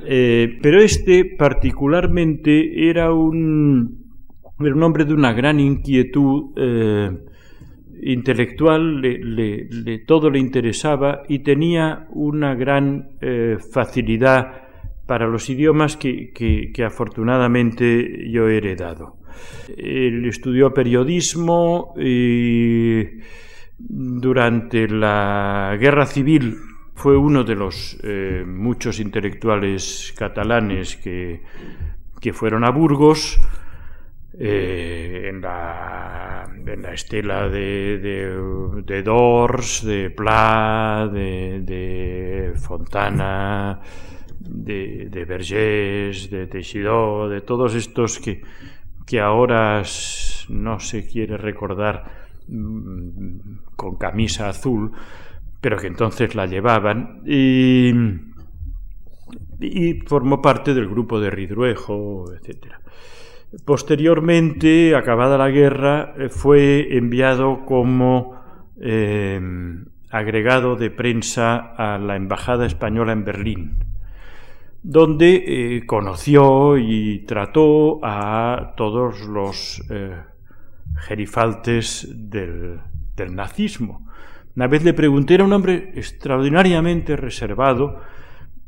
[0.07, 4.15] Eh, pero este particularmente era un,
[4.59, 7.11] hombre de una gran inquietud eh,
[8.03, 14.63] intelectual, le, todo le interesaba y tenía una gran eh, facilidad
[15.07, 19.19] para los idiomas que, afortunadamente yo he heredado.
[19.77, 21.95] Él estudió periodismo
[23.79, 26.70] durante la guerra civil
[27.01, 31.41] fue uno de los eh, muchos intelectuales catalanes que,
[32.21, 33.41] que fueron a Burgos
[34.39, 37.97] eh, en, la, en, la, estela de,
[38.85, 43.81] de, Dors, de Pla, de, de Fontana,
[44.39, 48.43] de, de Vergés, de Teixidó, de todos estos que,
[49.07, 49.83] que ahora
[50.51, 52.05] no se quiere recordar
[52.47, 54.93] mm, con camisa azul,
[55.61, 57.23] pero que entonces la llevaban.
[57.25, 57.93] Y
[60.07, 62.81] formó parte del grupo de Ridruejo, etc.
[63.65, 68.41] Posteriormente, acabada la guerra, eh, fue enviado como
[68.81, 69.41] eh,
[70.09, 73.85] agregado de prensa a la Embajada Española en Berlín,
[74.85, 75.45] donde
[75.77, 79.83] eh, conoció y trató a todos los
[80.97, 82.81] gerifaltes del,
[83.17, 84.07] del nazismo.
[84.57, 88.01] Una vez le pregunté, era un hombre extraordinariamente reservado,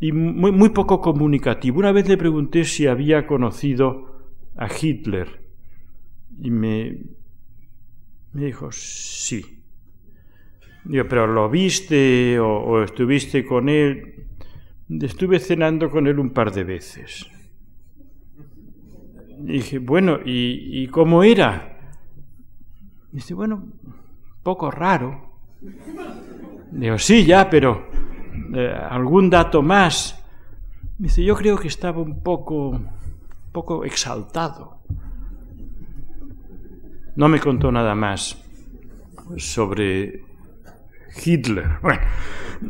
[0.02, 1.78] y muy, poco comunicativo.
[1.78, 5.28] Una vez le pregunté si había conocido a Hitler
[6.40, 6.98] y me,
[8.32, 9.62] dijo sí.
[10.84, 14.26] Digo, pero ¿lo viste o, estuviste con él?
[14.88, 17.24] Estuve cenando con él un par de veces.
[19.38, 21.94] dije, bueno, ¿y, ¿y cómo era?
[23.12, 23.68] Dice, bueno,
[24.42, 25.31] poco raro.
[26.72, 27.86] Digo, sí, ya, pero
[28.54, 30.18] eh, algún dato más.
[30.98, 32.80] Dice, yo creo que estaba un poco,
[33.52, 34.78] poco exaltado.
[37.16, 38.42] No me contó nada más
[39.36, 40.22] sobre
[41.24, 41.68] Hitler.
[41.82, 42.00] Bueno,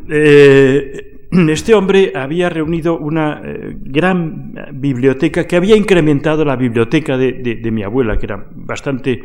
[0.08, 7.70] eh, este hombre había reunido una eh, gran biblioteca que había incrementado la biblioteca de
[7.70, 9.22] mi abuela, que era bastante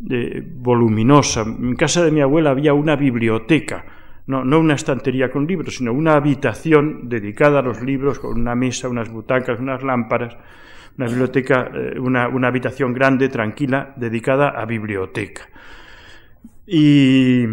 [0.00, 1.42] voluminosa.
[1.42, 3.84] En casa de mi abuela había una biblioteca
[4.28, 8.54] no, no una estantería con libros, sino una habitación dedicada a los libros, con una
[8.54, 10.36] mesa, unas butacas, unas lámparas,
[10.98, 15.48] una biblioteca, eh, una, habitación grande, tranquila, dedicada a biblioteca.
[16.66, 17.46] Y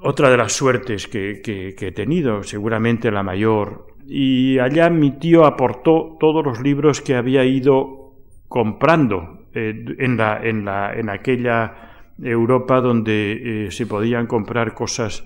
[0.00, 1.42] otra de las suertes que,
[1.78, 7.44] he tenido, seguramente la mayor, y allá mi tío aportó todos los libros que había
[7.44, 8.14] ido
[8.48, 11.74] comprando eh, en, la, en, la, en, aquella
[12.22, 15.24] Europa donde eh, se podían comprar cosas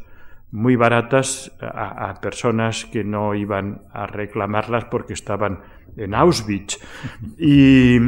[0.50, 5.60] muy baratas a, personas que no iban a reclamarlas porque estaban
[5.96, 6.78] en Auschwitz.
[7.38, 7.98] Y,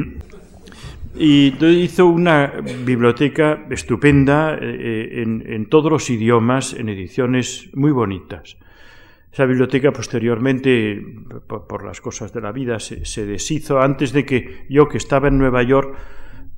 [1.18, 2.52] hizo una
[2.84, 8.56] biblioteca estupenda eh, en, todos los idiomas, en ediciones muy bonitas.
[9.32, 11.00] Esa biblioteca posteriormente,
[11.46, 15.38] por, las cosas de la vida, se deshizo antes de que yo, que estaba en
[15.38, 15.96] Nueva York,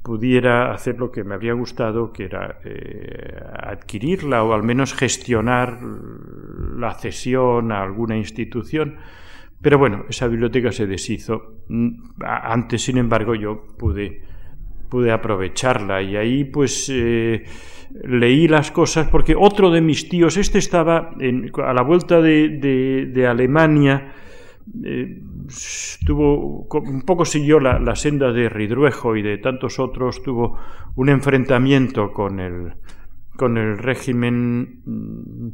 [0.02, 5.80] pudiera hacer lo que me habría gustado, que era eh, adquirirla o al menos gestionar
[5.82, 8.96] la cesión a alguna institución.
[9.60, 11.62] Pero bueno, esa biblioteca se deshizo.
[11.68, 14.22] Mm, antes, sin embargo, yo pude,
[14.92, 17.44] pude aprovecharla y ahí pues eh,
[18.04, 21.14] leí las cosas porque otro de mis tíos, este estaba
[21.64, 24.12] a la vuelta de Alemania,
[24.84, 25.20] eh,
[26.06, 30.58] tuvo un poco siguió la, senda de Ridruejo y de tantos otros, tuvo
[30.94, 32.74] un enfrentamiento con el,
[33.36, 35.48] con el régimen mm,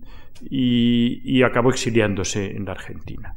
[0.51, 3.35] y, acabó exiliándose en la Argentina.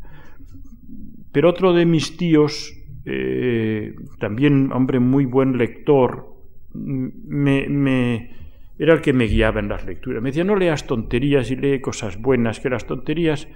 [1.31, 2.73] Pero otro de mis tíos,
[3.05, 6.35] eh, también hombre muy buen lector,
[6.73, 8.31] mm, me,
[8.77, 10.21] era el que me guiaba en las lecturas.
[10.21, 13.47] Me decía, no leas tonterías y lee cosas buenas, que las tonterías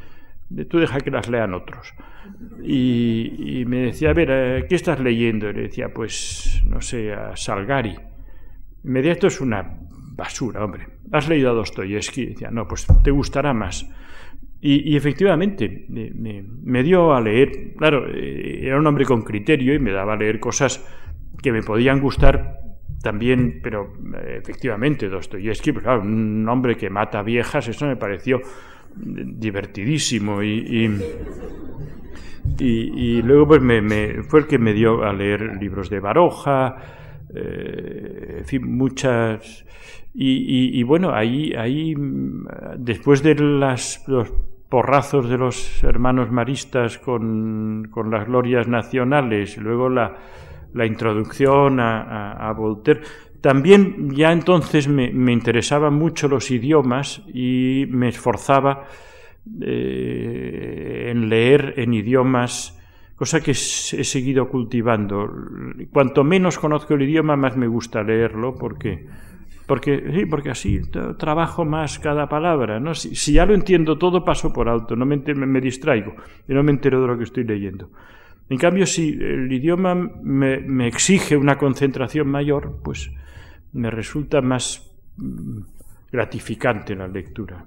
[0.70, 1.94] tú deja que las lean otros.
[2.64, 5.50] Y, me decía, a ver, eh, ¿qué estás leyendo?
[5.50, 7.96] Y le decía, pues, no sé, a Salgari.
[8.84, 9.78] me decía, esto es una
[10.16, 10.88] basura, hombre.
[11.12, 12.22] ¿Has leído a Dostoyevsky?
[12.22, 13.90] Y decía, no, pues te gustará más.
[14.62, 19.92] Y, efectivamente, me, dio a leer, claro, eh, era un hombre con criterio y me
[19.92, 20.84] daba a leer cosas
[21.44, 22.62] que me podían gustar
[23.04, 28.42] también, pero eh, efectivamente, Dostoyevsky, pues, claro, un hombre que mata viejas, eso me pareció
[28.96, 30.90] divertidísimo y,
[32.58, 36.78] y, luego pues me, fue el que me dio a leer libros de Baroja,
[37.34, 39.66] eh, en fin, muchas...
[40.18, 41.94] Y, bueno, ahí, ahí,
[42.78, 44.32] después de las, los
[44.70, 50.16] porrazos de los hermanos maristas con, con las glorias nacionales, luego la,
[50.74, 53.02] la introducción a, a Voltaire,
[53.46, 58.88] también ya entonces me, interesaban mucho los idiomas y me esforzaba
[59.62, 62.76] eh, en leer en idiomas,
[63.16, 63.54] cosa que he
[64.04, 65.32] seguido cultivando.
[65.92, 69.06] Cuanto menos conozco el idioma, más me gusta leerlo, porque,
[69.66, 70.82] porque, sí, porque así
[71.18, 72.80] trabajo más cada palabra.
[72.80, 72.94] ¿no?
[72.94, 76.16] Si, ya lo entiendo todo, paso por alto, no me, distraigo
[76.48, 77.90] y no me entero de lo que estoy leyendo.
[78.50, 83.12] En cambio, si el idioma me, exige una concentración mayor, pues
[83.74, 85.62] me resulta más mm,
[86.12, 87.66] gratificante la lectura.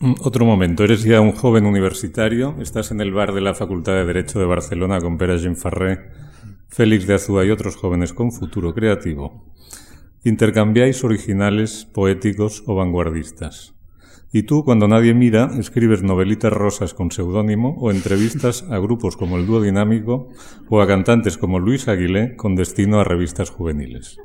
[0.00, 3.94] Mm, otro momento, eres ya un joven universitario, estás en el bar de la Facultad
[3.94, 6.10] de Derecho de Barcelona con Pere Farré,
[6.68, 9.46] Félix de Azúa y otros jóvenes con futuro creativo.
[10.26, 13.76] Intercambiáis originales, poéticos o vanguardistas.
[14.32, 19.36] Y tú, cuando nadie mira, escribes novelitas rosas con seudónimo o entrevistas a grupos como
[19.36, 20.30] el Dúo Dinámico
[20.68, 24.18] o a cantantes como Luis Aguilé con destino a revistas juveniles.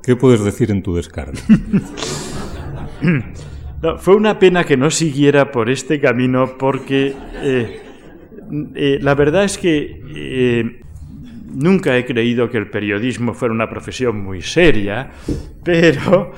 [0.00, 1.40] ¿Qué puedes decir en tu descarga?
[3.98, 7.80] fue una pena que no siguiera por este camino porque eh,
[8.76, 10.82] eh, la verdad es que eh,
[11.54, 15.10] nunca he creído que el periodismo fuera una profesión muy seria,
[15.64, 16.32] pero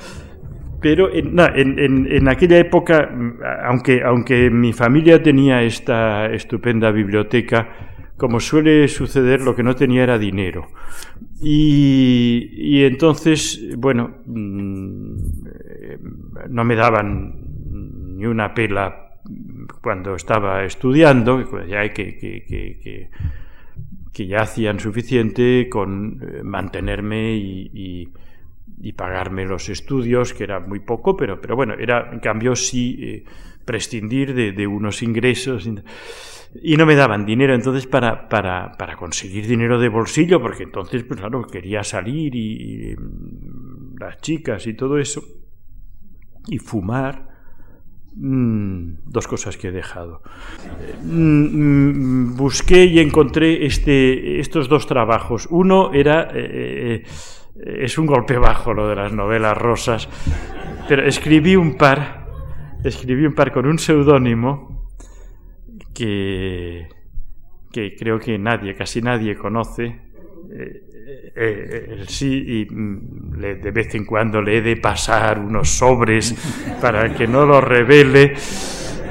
[0.80, 1.38] pero en,
[1.78, 3.10] en, aquella época,
[3.64, 10.02] aunque, aunque mi familia tenía esta estupenda biblioteca, como suele suceder, lo que no tenía
[10.04, 10.68] era dinero.
[11.42, 15.16] Y, entonces, bueno, mm,
[16.48, 17.34] no me daban
[18.16, 19.10] ni una pela
[19.82, 21.38] cuando estaba estudiando,
[21.94, 23.10] que, que, que
[24.26, 28.08] ya hacían suficiente con eh, mantenerme y
[28.82, 32.96] y pagarme los estudios, que era muy poco, pero, pero bueno, era en cambio sí
[33.00, 33.24] eh,
[33.64, 35.68] prescindir de, unos ingresos.
[36.62, 41.04] Y no me daban dinero entonces para, para, para, conseguir dinero de bolsillo, porque entonces,
[41.04, 45.22] pues claro, quería salir y, mm, las chicas y todo eso,
[46.48, 47.28] y fumar.
[48.16, 50.22] Mm, dos cosas que he dejado.
[51.04, 55.46] Mm, busqué y encontré este, estos dos trabajos.
[55.50, 57.04] Uno era eh, eh,
[57.64, 60.08] es un golpe bajo lo de las novelas rosas,
[60.88, 62.26] pero escribí un par,
[62.84, 64.88] escribí un par con un seudónimo
[65.94, 66.88] que,
[67.72, 70.00] que creo que nadie, casi nadie conoce.
[70.52, 70.82] Eh,
[71.34, 76.34] eh, sí, y mm, de vez en cuando le he de pasar unos sobres
[76.80, 78.34] para que no lo revele.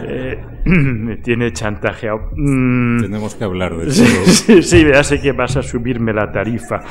[0.03, 2.31] Eh, me tiene chantajeado.
[2.35, 3.01] Mm.
[3.01, 4.05] Tenemos que hablar de eso.
[4.25, 6.83] sí, sí, ya sé que vas a subirme la tarifa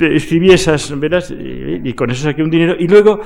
[0.00, 2.76] escribí esas novelas y con eso saqué un dinero.
[2.78, 3.20] Y luego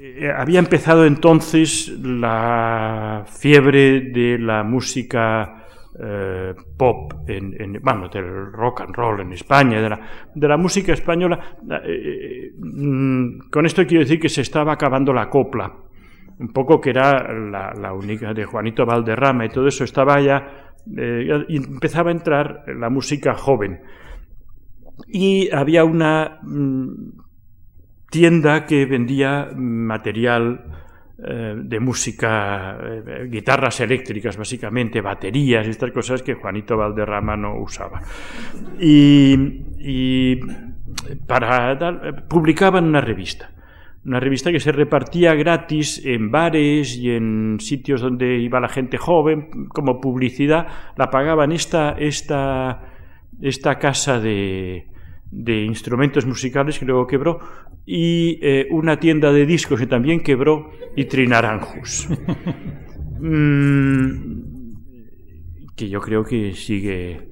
[0.00, 5.57] eh, había empezado entonces la fiebre de la música
[6.00, 10.00] eh, pop, en, bueno, del rock and roll en España, de la,
[10.34, 11.58] de la música española.
[11.84, 15.72] Eh, mm, con esto quiero decir que se estaba acabando la copla,
[16.38, 20.72] un poco que era la, la única de Juanito Valderrama y todo eso estaba ya,
[20.86, 23.80] y empezaba a entrar la música joven
[25.06, 27.12] y había una mm,
[28.10, 30.87] tienda que vendía material eh,
[31.18, 38.00] de música, eh, guitarras eléctricas básicamente, baterías y estas cosas que Juanito Valderrama no usaba.
[38.80, 40.36] Y,
[41.26, 41.76] para
[42.28, 43.50] publicaban una revista.
[44.04, 48.96] Una revista que se repartía gratis en bares y en sitios donde iba la gente
[48.96, 50.66] joven, como publicidad,
[50.96, 52.80] la pagaban esta, esta
[53.40, 54.86] esta casa de,
[55.30, 57.40] de instrumentos musicales que luego quebró
[57.84, 62.08] y eh, una tienda de discos que también quebró y Trinaranjus.
[63.20, 64.44] Mm,
[65.74, 67.30] que yo creo que sigue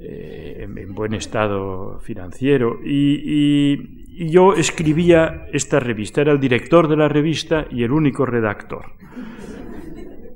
[0.00, 2.80] eh, en, buen estado financiero.
[2.84, 8.96] y, yo escribía esta revista, era el director de la revista y el único redactor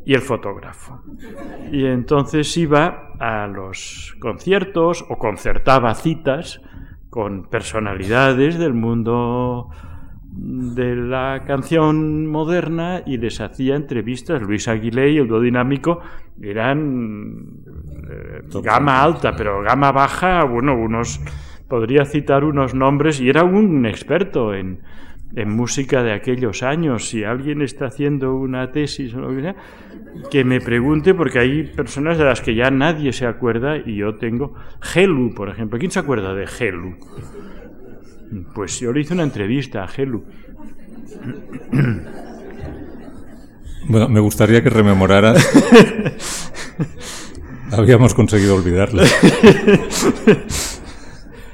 [0.05, 1.03] y el fotógrafo.
[1.71, 6.61] Y entonces iba a los conciertos o concertaba citas
[7.13, 9.69] con personalidades del mundo
[10.25, 14.41] de la canción moderna y les hacía entrevistas.
[14.41, 16.01] Luis Aguilé y el dinámico
[16.41, 17.65] eran
[18.11, 21.21] eh, gama alta, pero gama baja, bueno, unos
[21.69, 24.81] podría citar unos nombres y era un experto en,
[25.35, 27.09] en música de aquellos años.
[27.09, 29.57] Si alguien está haciendo una tesis o lo que sea,
[30.31, 34.17] que me pregunte, porque hay personas de las que ya nadie se acuerda y yo
[34.17, 34.55] tengo.
[34.81, 35.79] Gelu, por ejemplo.
[35.79, 36.97] ¿Quién se acuerda de Gelu?
[38.55, 40.25] Pues yo le hice una entrevista a Gelu.
[43.89, 45.45] Bueno, me gustaría que rememoraras.
[47.73, 49.05] Habíamos conseguido olvidarla.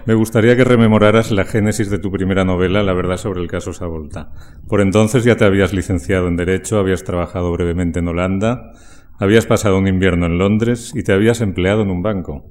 [0.08, 3.74] Me gustaría que rememoraras la génesis de tu primera novela, La verdad sobre el caso
[3.74, 4.32] Savolta.
[4.66, 8.72] Por entonces ya te habías licenciado en Derecho, habías trabajado brevemente en Holanda,
[9.18, 12.50] habías pasado un invierno en Londres y te habías empleado en un banco.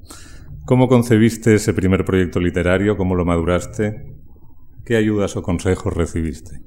[0.66, 2.96] ¿Cómo concebiste ese primer proyecto literario?
[2.96, 4.06] ¿Cómo lo maduraste?
[4.84, 6.60] ¿Qué ayudas o consejos recibiste?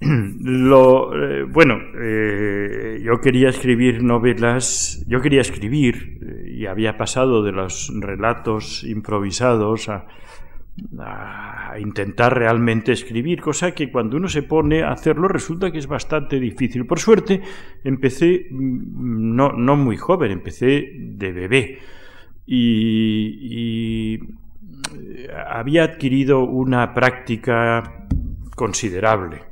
[0.40, 7.42] Lo, eh, bueno, eh, yo quería escribir novelas, yo quería escribir eh, y había pasado
[7.42, 10.06] de los relatos improvisados a,
[11.78, 16.40] intentar realmente escribir, cosa que cuando uno se pone a hacerlo resulta que es bastante
[16.40, 16.86] difícil.
[16.86, 17.42] Por suerte,
[17.84, 21.78] empecé mm, no muy joven, empecé de bebé
[22.46, 24.18] y
[25.46, 28.06] había adquirido una práctica
[28.56, 29.49] considerable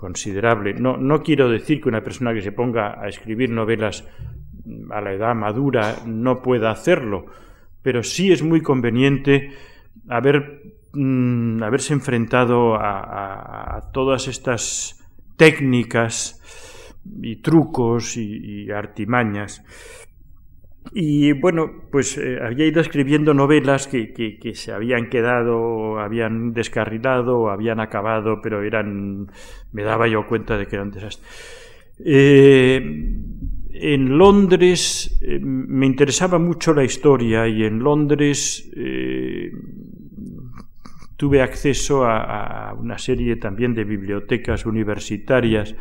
[0.00, 0.72] considerable.
[0.72, 4.08] No, no quiero decir que una persona que se ponga a escribir novelas
[4.90, 7.26] a la edad madura no pueda hacerlo,
[7.82, 9.50] pero sí es muy conveniente
[10.08, 10.62] haber,
[10.94, 14.96] mm, haberse enfrentado a, todas estas
[15.36, 16.40] técnicas
[17.20, 19.62] y trucos y artimañas
[20.92, 27.78] y bueno, pues eh, había ido escribiendo novelas que, se habían quedado, habían descarrilado, habían
[27.78, 29.30] acabado, pero eran.
[29.72, 31.24] me daba yo cuenta de que eran desastres.
[32.04, 32.76] Eh,
[33.72, 38.70] en Londres eh, me interesaba mucho la historia y en Londres
[41.16, 45.76] tuve acceso a, una serie también de bibliotecas universitarias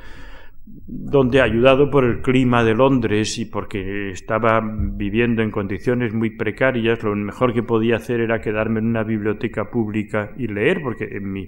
[0.91, 7.03] donde ayudado por el clima de Londres y porque estaba viviendo en condiciones muy precarias,
[7.03, 11.31] lo mejor que podía hacer era quedarme en una biblioteca pública y leer, porque en,
[11.31, 11.47] mi,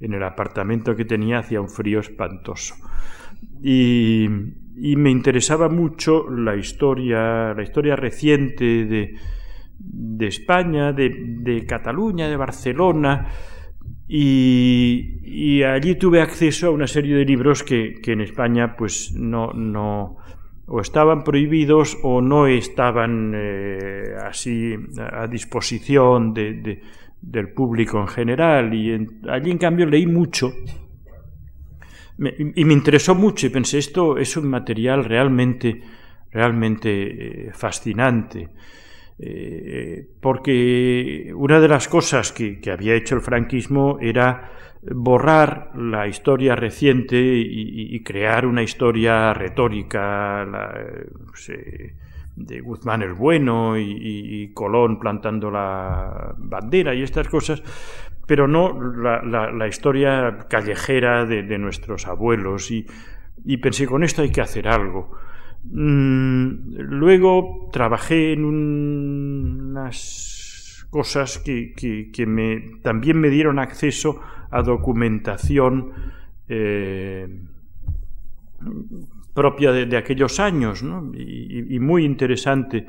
[0.00, 2.74] en el apartamento que tenía hacía un frío espantoso.
[3.62, 4.28] Y,
[4.74, 9.14] me interesaba mucho la historia, la historia reciente de,
[9.78, 11.10] de España, de,
[11.40, 13.28] de Cataluña, de Barcelona,
[14.14, 20.18] y, allí tuve acceso a una serie de libros que, en España pues no, no
[20.66, 28.74] o estaban prohibidos o no estaban eh, así a disposición del público en general.
[28.74, 28.92] Y
[29.30, 30.52] allí en cambio leí mucho.
[32.54, 35.80] Y me interesó mucho y pensé esto es un material realmente
[36.30, 38.50] realmente eh, fascinante
[39.18, 44.50] eh, porque una de las cosas que, había hecho el franquismo era
[44.82, 50.44] borrar la historia reciente y, crear una historia retórica
[52.34, 57.62] de Guzmán el Bueno y, Colón plantando la bandera y estas cosas,
[58.26, 62.70] pero no la, historia callejera de, de, nuestros abuelos.
[62.70, 65.16] y pensé, con esto hay que hacer algo.
[65.64, 70.32] Mm, luego trabajé en unas
[70.90, 75.92] cosas que, me, también me dieron acceso a documentación
[76.48, 77.26] eh,
[79.32, 80.84] propia de, aquellos años
[81.14, 82.86] y, muy interesante.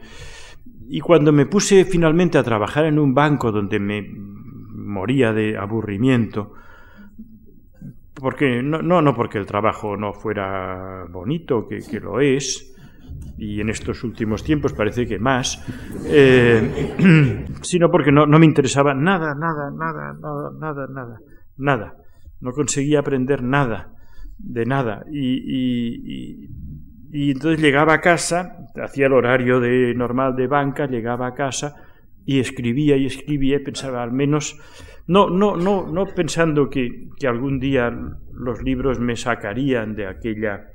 [0.89, 6.53] Y cuando me puse finalmente a trabajar en un banco donde me moría de aburrimiento,
[8.15, 12.75] porque no, no, no porque el trabajo no fuera bonito, que, lo es,
[13.37, 15.63] y en estos últimos tiempos parece que más,
[16.05, 21.19] eh, sino porque no, no, me interesaba nada, nada, nada, nada, nada, nada,
[21.57, 21.97] nada.
[22.39, 23.93] No conseguía aprender nada,
[24.37, 25.05] de nada.
[25.11, 26.49] Y,
[27.11, 31.75] y, entonces llegaba a casa, hacía el horario de, normal de banca, llegaba a casa
[32.25, 34.59] y escribía y escribía y pensaba al menos
[35.07, 37.89] no, no, no, no pensando que, algún día
[38.33, 40.71] los libros me sacarían de aquella,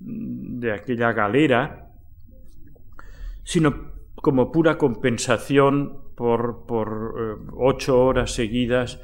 [0.00, 1.90] de aquella galera,
[3.44, 9.00] sino como pura compensación por, por eh, ocho horas seguidas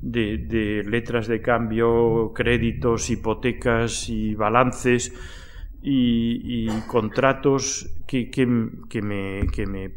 [0.00, 5.12] de, letras de cambio, créditos, hipotecas y balances
[5.82, 9.90] y, contratos que, que, me, que me,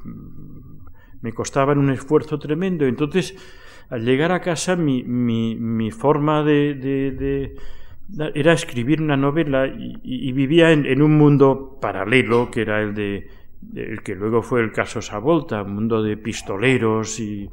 [1.22, 2.86] me costaban un esfuerzo tremendo.
[2.86, 3.36] Entonces,
[3.92, 7.56] al llegar a casa mi, mi, forma de,
[8.34, 13.28] era escribir una novela y, vivía en, un mundo paralelo que era el de
[13.76, 17.48] el que luego fue el caso Savolta, un mundo de pistoleros y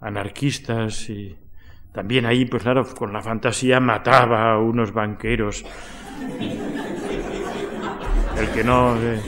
[0.00, 1.36] anarquistas y
[1.92, 5.64] también ahí pues claro con la fantasía mataba a unos banqueros.
[8.36, 9.20] El que no eh,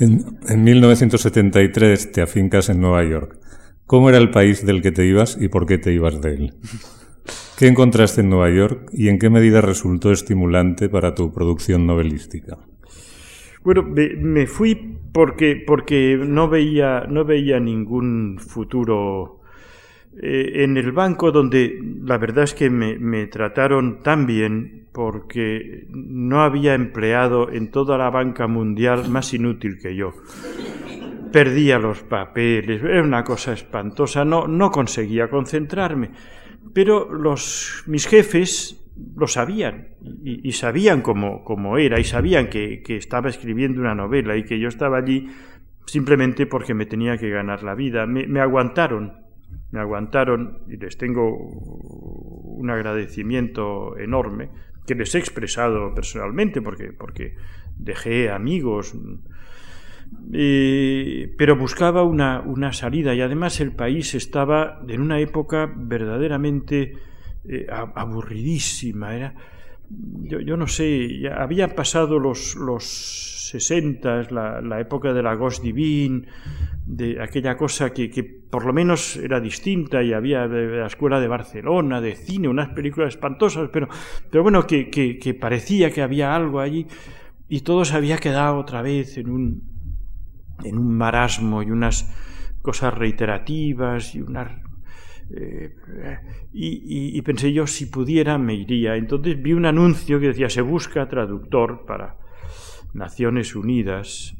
[0.00, 3.38] en, 1973 te afincas en Nueva York.
[3.86, 6.54] ¿Cómo era el país del que te ibas y por qué te ibas de él?
[7.58, 12.58] ¿Qué encontraste en Nueva York y en qué medida resultó estimulante para tu producción novelística?
[13.62, 19.40] Bueno, me, fui porque, porque no, veía, no veía ningún futuro
[20.22, 26.42] eh, en el banco donde la verdad es que me, trataron tan bien porque no
[26.42, 30.14] había empleado en toda la banca mundial más inútil que yo.
[31.32, 36.10] Perdía los papeles, era una cosa espantosa, no, conseguía concentrarme.
[36.72, 38.80] Pero los, mis jefes
[39.16, 39.88] lo sabían
[40.22, 44.98] y, sabían cómo, era y sabían que estaba escribiendo una novela y que yo estaba
[44.98, 45.28] allí
[45.86, 48.06] simplemente porque me tenía que ganar la vida.
[48.06, 49.23] me aguantaron,
[49.74, 54.50] me aguantaron y les tengo un agradecimiento enorme
[54.86, 57.34] que les he expresado personalmente porque, porque
[57.76, 58.94] dejé amigos,
[60.30, 66.92] pero buscaba una, una, salida y además el país estaba en una época verdaderamente
[67.48, 69.16] eh, aburridísima.
[69.16, 69.34] Era,
[69.90, 75.62] yo, yo, no sé, habían pasado los, los 60, la, la época de la Ghost
[75.62, 76.26] Divine,
[76.86, 78.08] de aquella cosa que,
[78.50, 82.70] por lo menos era distinta y había de la escuela de Barcelona, de cine, unas
[82.70, 83.88] películas espantosas, pero,
[84.30, 86.86] pero bueno, que, que, que parecía que había algo allí
[87.48, 89.62] y todo se había quedado otra vez en un,
[90.62, 92.10] en un marasmo y unas
[92.62, 94.50] cosas reiterativas y unas
[95.34, 95.74] eh,
[96.52, 98.96] y, y, pensé yo, si pudiera, me iría.
[98.96, 102.18] Entonces vi un anuncio que decía, se busca traductor para
[102.94, 104.36] Naciones Unidas.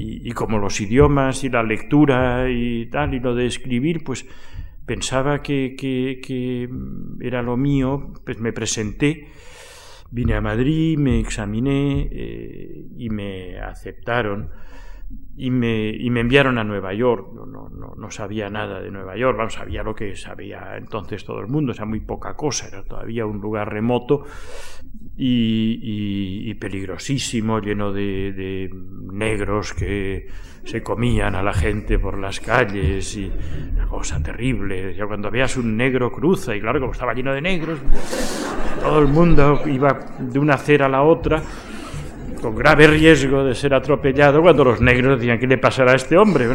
[0.00, 4.24] Y, como los idiomas y la lectura y tal, y lo de escribir, pues
[4.86, 6.68] pensaba que, que, que
[7.20, 9.26] era lo mío, pues me presenté,
[10.12, 14.50] vine a Madrid, me examiné eh, y me aceptaron
[15.36, 17.28] y me, y me enviaron a Nueva York.
[17.32, 21.40] No, no, no, sabía nada de Nueva York, vamos, sabía lo que sabía entonces todo
[21.40, 24.24] el mundo, o sea, muy poca cosa, era todavía un lugar remoto
[25.16, 28.70] y, peligrosísimo, lleno de, de,
[29.12, 30.28] negros que
[30.64, 33.30] se comían a la gente por las calles y
[33.72, 34.94] una cosa terrible.
[34.94, 37.78] Ya cuando veas un negro cruza, y claro, como estaba lleno de negros,
[38.80, 41.42] todo el mundo iba de una acera a la otra
[42.40, 46.16] con grave riesgo de ser atropellado cuando los negros decían, ¿qué le pasará a este
[46.16, 46.46] hombre?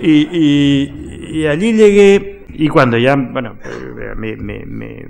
[0.00, 3.56] Y, allí llegué y cuando ya, bueno,
[4.16, 5.06] me, me, me,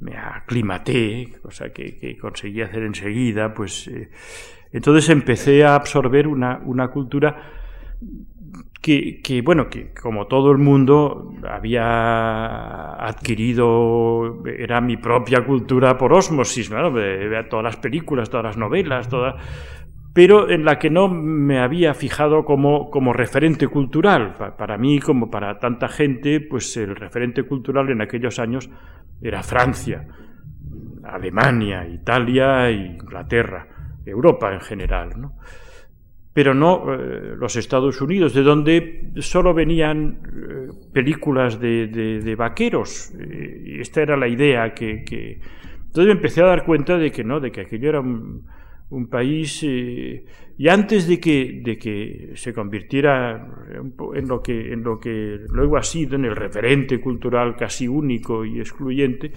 [0.00, 4.10] me aclimaté, cosa que, conseguí hacer enseguida, pues eh,
[4.72, 7.52] entonces empecé a absorber una, una cultura
[9.22, 16.70] que, bueno, que como todo el mundo había adquirido, era mi propia cultura por osmosis,
[16.70, 16.92] ¿no?
[17.50, 19.34] todas las películas, todas las novelas, todas,
[20.14, 24.34] pero en la que no me había fijado como, como referente cultural.
[24.56, 28.70] Para mí, como para tanta gente, pues el referente cultural en aquellos años
[29.20, 30.08] era Francia,
[31.04, 33.66] Alemania, Italia, Inglaterra,
[34.06, 35.34] Europa en general, ¿no?
[36.38, 43.12] Pero no eh, los Estados Unidos, de donde solo venían eh, películas de, vaqueros.
[43.18, 45.02] y esta era la idea que,
[45.86, 49.64] Entonces me empecé a dar cuenta de que no, de que aquello era un, país...
[49.66, 50.24] Eh,
[50.56, 53.44] y antes de que, de que se convirtiera
[54.14, 58.44] en lo que, en lo que luego ha sido, en el referente cultural casi único
[58.44, 59.32] y excluyente,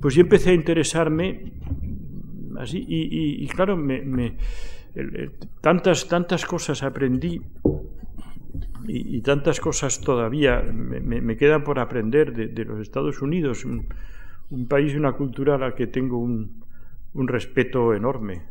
[0.00, 1.50] pues yo empecé a interesarme
[2.60, 4.36] así y, claro, me
[5.60, 7.40] tantas, tantas cosas aprendí
[8.86, 13.86] y, tantas cosas todavía me, quedan por aprender de, los Estados Unidos, un,
[14.66, 16.64] país y una cultura a la que tengo un,
[17.12, 18.42] un respeto enorme.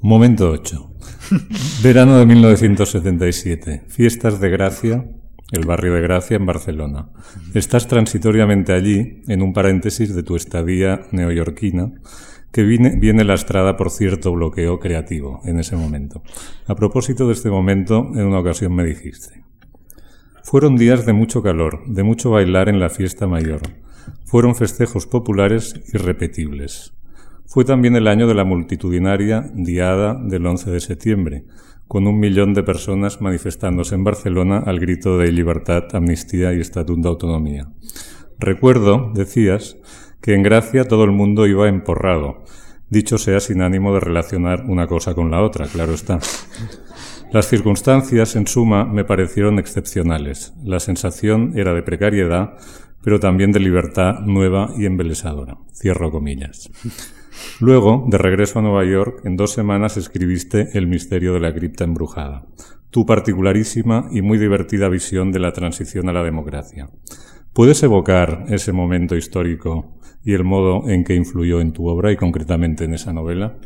[0.00, 0.90] Momento 8.
[1.82, 3.84] Verano de 1977.
[3.88, 5.04] Fiestas de Gracia,
[5.52, 7.08] el barrio de Gracia en Barcelona.
[7.54, 11.92] Estás transitoriamente allí, en un paréntesis de tu estadía neoyorquina,
[12.52, 16.22] que viene, viene lastrada por cierto bloqueo creativo en ese momento.
[16.66, 19.44] A propósito de este momento, en una ocasión me dijiste,
[20.42, 23.60] fueron días de mucho calor, de mucho bailar en la fiesta mayor.
[24.24, 26.94] Fueron festejos populares irrepetibles.
[27.44, 31.44] Fue también el año de la multitudinaria Diada del 11 de septiembre,
[31.86, 37.00] con un millón de personas manifestándose en Barcelona al grito de libertad, amnistía y estatuto
[37.00, 37.68] de autonomía.
[38.38, 39.76] Recuerdo, decías,
[40.20, 42.44] que en Gracia todo el mundo iba emporrado.
[42.90, 46.18] Dicho sea sin ánimo de relacionar una cosa con la otra, claro está.
[47.32, 50.54] Las circunstancias, en suma, me parecieron excepcionales.
[50.64, 52.54] La sensación era de precariedad,
[53.02, 55.58] pero también de libertad nueva y embelesadora.
[55.74, 56.70] Cierro comillas.
[57.60, 61.84] Luego, de regreso a Nueva York, en dos semanas escribiste El misterio de la cripta
[61.84, 62.46] embrujada,
[62.90, 66.88] tu particularísima y muy divertida visión de la transición a la democracia.
[67.52, 72.16] ¿Puedes evocar ese momento histórico y el modo en que influyó en tu obra y
[72.16, 73.56] concretamente en esa novela?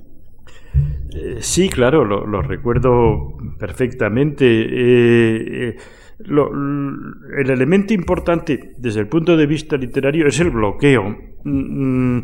[1.14, 4.46] Eh, sí, claro, lo, recuerdo perfectamente.
[4.46, 5.76] Eh, eh,
[6.24, 12.18] el elemento importante desde el punto de vista literario es el bloqueo, mm,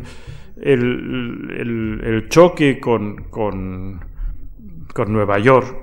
[0.61, 3.99] el, choque con, con,
[4.93, 5.75] con, Nueva York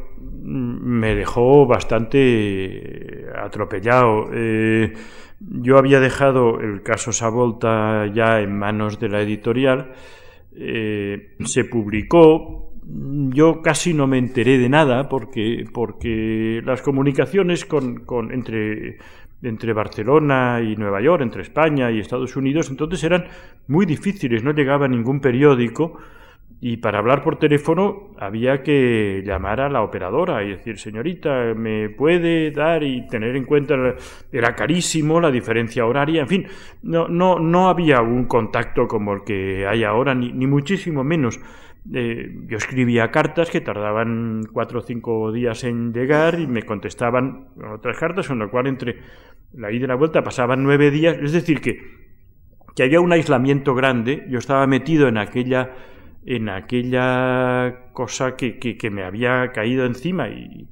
[0.43, 4.31] me dejó bastante atropellado.
[5.41, 9.93] Yo había dejado el caso Savolta ya en manos de la editorial,
[10.55, 18.05] eh, se publicó, yo casi no me enteré de nada porque, porque las comunicaciones con,
[18.05, 18.99] con, entre,
[19.43, 23.27] entre Barcelona y Nueva York, entre España y Estados Unidos, entonces eran
[23.67, 25.99] muy difíciles, no llegaba ningún periódico
[26.61, 31.91] y para hablar por teléfono había que llamar a la operadora y decir, señorita, ¿me
[31.91, 33.75] puede dar y tener en cuenta,
[34.33, 36.47] era carísimo la diferencia horaria, en fin,
[36.83, 41.39] no, no, no había un contacto como el que hay ahora, ni, ni muchísimo menos.
[41.93, 47.49] Eh, yo escribía cartas que tardaban cuatro o cinco días en llegar y me contestaban
[47.73, 48.97] otras cartas, con lo cual entre
[49.53, 51.79] la ida y la vuelta pasaban nueve días, es decir, que,
[52.75, 55.71] que había un aislamiento grande, yo estaba metido en aquella
[56.27, 60.69] en aquella cosa que, que, me había caído encima y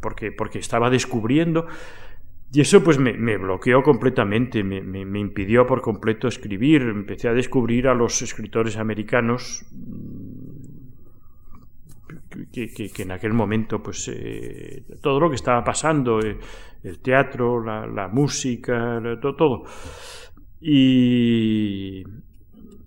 [0.00, 1.66] porque, porque estaba descubriendo
[2.52, 7.88] y eso pues me, bloqueó completamente, me, me, impidió por completo escribir, empecé a descubrir
[7.88, 9.66] a los escritores americanos
[12.52, 16.38] que, que, en aquel momento pues eh, todo lo que estaba pasando, eh,
[16.84, 19.64] el teatro, la, la música, todo, todo.
[20.60, 22.04] Y,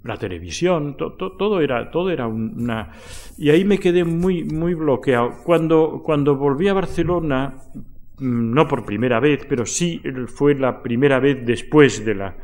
[0.03, 2.91] la televisión, todo era, todo era una...
[3.37, 5.31] Y ahí me quedé muy, muy bloqueado.
[5.43, 7.55] Cuando, cuando volví a Barcelona,
[8.17, 12.35] mm, no por primera vez, pero sí fue la primera vez después de la,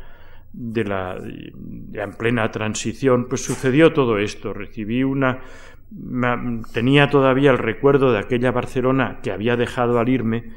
[0.52, 4.52] de la en plena transición, pues sucedió todo esto.
[4.52, 5.40] Recibí una...
[6.72, 10.50] Tenía todavía el recuerdo de aquella Barcelona que había dejado al irme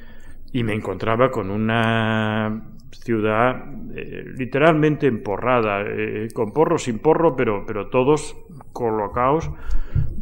[0.51, 3.65] y me encontraba con una ciudad
[3.95, 8.35] eh, literalmente emporrada, eh, con porro, sin porro, pero, pero todos
[8.73, 9.49] colocados,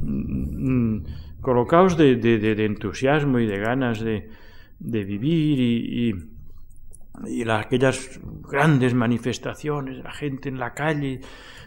[0.01, 0.97] mm,
[1.41, 4.29] colocados de, de, entusiasmo y de ganas de,
[4.79, 11.21] vivir y, y, aquellas grandes manifestaciones, la gente en la calle,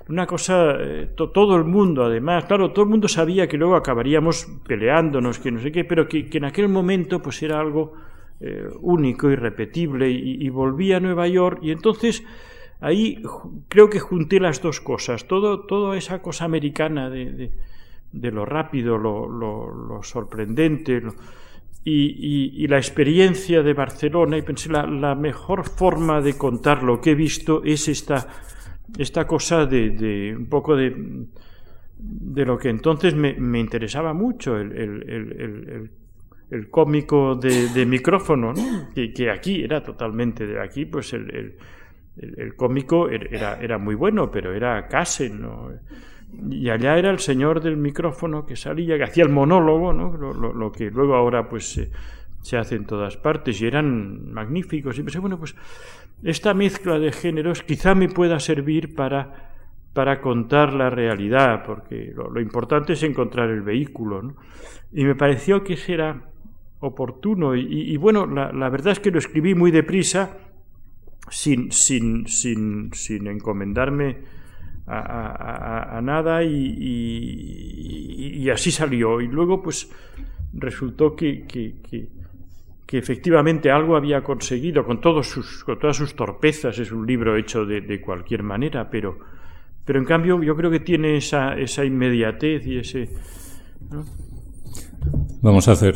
[0.09, 4.46] una cosa, eh, todo el mundo además, claro, todo el mundo sabía que luego acabaríamos
[4.66, 7.94] peleándonos, que no sé qué, pero que, que en aquel momento pues era algo
[8.43, 12.24] eh, único, irrepetible, y, volví a Nueva York y entonces
[12.80, 13.22] ahí
[13.68, 17.51] creo que junté las dos cosas, todo, toda esa cosa americana de,
[18.12, 21.03] de, lo rápido, lo, sorprendente,
[21.84, 27.11] y, la experiencia de Barcelona, y pensé, la, la, mejor forma de contar lo que
[27.11, 28.26] he visto es esta,
[28.97, 31.26] esta cosa de, un poco de,
[31.99, 35.91] de lo que entonces me, me interesaba mucho, el, el, el
[36.70, 38.53] cómico de, micrófono,
[38.94, 41.57] que, aquí era totalmente de aquí, pues el,
[42.16, 45.70] el, cómico er, era, era, muy bueno, pero era Casen, ¿no?
[46.51, 50.16] y allá era el señor del micrófono que salía, que hacía el monólogo, ¿no?
[50.16, 51.88] lo, que luego ahora pues
[52.42, 55.55] se hace en todas partes, y eran magníficos, y pensé, bueno, pues
[56.22, 59.53] esta mezcla de géneros quizá me pueda servir para,
[59.92, 64.36] para contar la realidad, porque lo, lo importante es encontrar el vehículo, ¿no?
[64.92, 66.30] y me pareció que ese era
[66.81, 67.55] oportuno.
[67.55, 70.37] Y, bueno, la, verdad es que lo escribí muy deprisa,
[71.31, 74.41] sin, sin, sin, sin encomendarme
[74.87, 79.20] a, nada y, así salió.
[79.20, 79.91] Y luego pues
[80.53, 82.09] resultó que, que,
[82.93, 86.78] efectivamente algo había conseguido con, todos con todas sus torpezas.
[86.78, 89.18] Es un libro hecho de, cualquier manera, pero,
[89.85, 93.09] pero en cambio yo creo que tiene esa, esa inmediatez y ese...
[95.42, 95.94] Vamos a hacer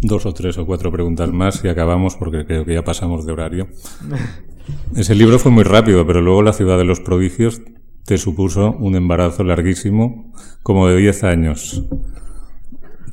[0.00, 3.32] dos o tres o cuatro preguntas más y acabamos porque creo que ya pasamos de
[3.32, 3.68] horario.
[4.96, 7.62] Ese libro fue muy rápido, pero luego La ciudad de los prodigios
[8.04, 10.32] te supuso un embarazo larguísimo,
[10.62, 11.84] como de 10 años.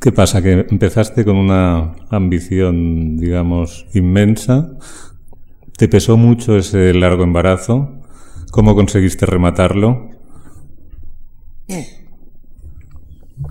[0.01, 0.41] ¿Qué pasa?
[0.41, 4.77] Que empezaste con una ambición, digamos, inmensa.
[5.77, 8.01] ¿Te pesó mucho ese largo embarazo?
[8.51, 10.09] ¿Cómo conseguiste rematarlo?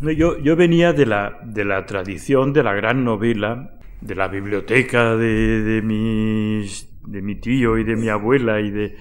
[0.03, 5.17] Yo, yo venía de la, de la tradición de la gran novela, de la biblioteca
[5.17, 8.97] de, de, mis, de mi tío y de mi abuela y de,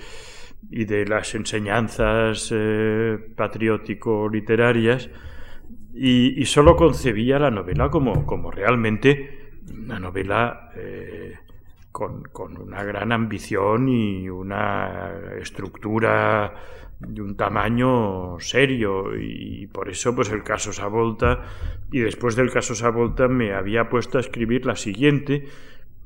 [0.71, 5.09] y de las enseñanzas eh, patriótico-literarias,
[5.93, 11.35] y, solo concebía la novela como, como realmente una novela eh,
[11.91, 16.53] con, con, una gran ambición y una estructura
[16.99, 19.15] de un tamaño serio.
[19.17, 21.43] Y por eso pues el caso Savolta
[21.91, 25.45] y después del caso Savolta me había puesto a escribir la siguiente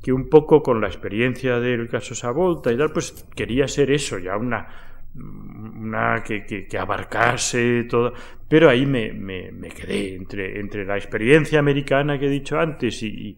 [0.01, 4.17] que un poco con la experiencia del caso Savolta y tal pues quería ser eso
[4.17, 4.67] ya una
[5.15, 8.13] una que, que, abarcase todo.
[8.47, 13.01] Pero ahí me, me, me, quedé entre, entre la experiencia americana que he dicho antes
[13.03, 13.37] y,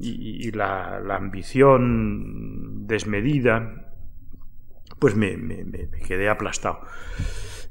[0.00, 3.87] y, la, la ambición desmedida
[4.98, 5.64] pues me, me,
[6.06, 6.80] quedé aplastado.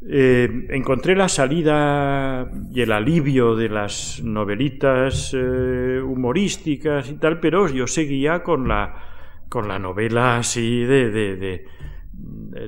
[0.07, 7.67] Eh, encontré la salida y el alivio de las novelitas eh, humorísticas y tal, pero
[7.67, 8.95] yo seguía con la,
[9.49, 11.65] con la novela así de, de,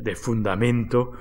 [0.02, 1.14] de, fundamento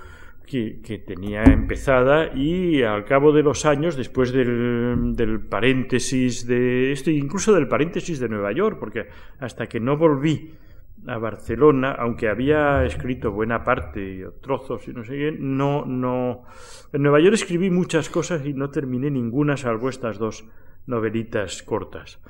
[0.46, 7.10] que, tenía empezada y al cabo de los años, después del, del, paréntesis de esto,
[7.10, 9.08] incluso del paréntesis de Nueva York, porque
[9.40, 10.54] hasta que no volví
[11.06, 16.44] a Barcelona, aunque había escrito buena parte, trozos y no sé qué, no, no.
[16.92, 20.44] En Nueva York escribí muchas cosas y no terminé ninguna salvo estas dos
[20.86, 22.20] novelitas cortas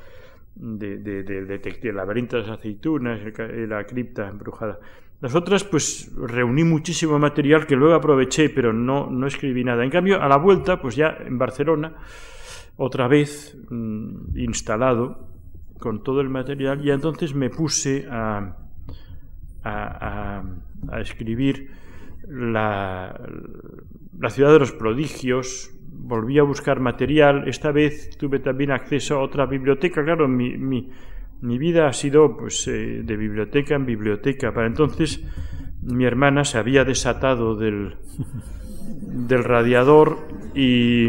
[0.54, 3.20] de, de, de, de, laberinto de las aceitunas,
[3.68, 4.78] la cripta embrujada.
[5.20, 9.84] Las otras, pues reuní muchísimo material que luego aproveché, pero no, no escribí nada.
[9.84, 11.96] En cambio, a la vuelta, pues ya en Barcelona,
[12.76, 15.28] otra vez mm, instalado
[15.78, 18.56] con todo el material, y entonces me puse a,
[19.64, 20.42] a,
[20.90, 21.70] a, escribir
[22.28, 23.18] la,
[24.18, 29.22] la ciudad de los prodigios, volví a buscar material, esta vez tuve también acceso a
[29.22, 30.90] otra biblioteca, claro, mi, mi
[31.40, 34.52] mi vida ha sido pues, eh, de biblioteca en biblioteca.
[34.52, 35.24] Para entonces
[35.82, 37.96] mi hermana se había desatado del,
[39.00, 40.18] del radiador
[40.54, 41.06] y,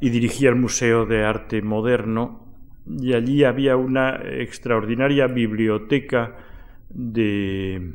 [0.00, 2.41] y dirigía el Museo de Arte Moderno
[2.86, 6.36] y allí había una extraordinaria biblioteca
[6.88, 7.92] de,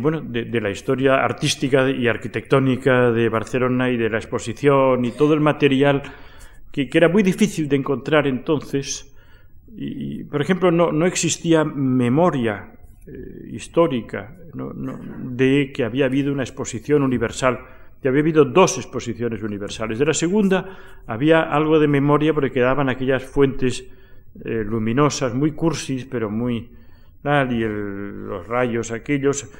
[0.00, 5.34] bueno, de, la historia artística y arquitectónica de Barcelona y de la exposición y todo
[5.34, 6.02] el material
[6.70, 9.14] que, era muy difícil de encontrar entonces.
[9.76, 12.74] Y, por ejemplo, no, no existía memoria
[13.06, 17.58] eh, histórica de que había habido una exposición universal,
[18.08, 19.98] había habido dos exposiciones universales.
[19.98, 23.84] De la segunda había algo de memoria porque quedaban aquellas fuentes
[24.44, 26.70] eh, luminosas, muy cursis, pero muy...
[27.24, 29.50] y los rayos aquellos.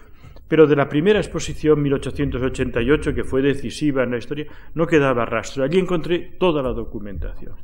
[0.46, 5.64] Pero de la primera exposición, 1888, que fue decisiva en la historia, no quedaba rastro.
[5.64, 7.54] Allí encontré toda la documentación.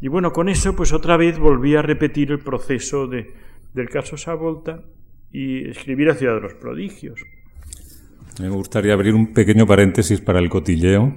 [0.00, 3.34] Y bueno, con eso pues otra vez volví a repetir el proceso de,
[3.74, 4.82] del caso Savolta
[5.32, 7.20] y escribir a Ciudad de los Prodigios.
[8.40, 11.16] Me gustaría abrir un pequeño paréntesis para el cotilleo,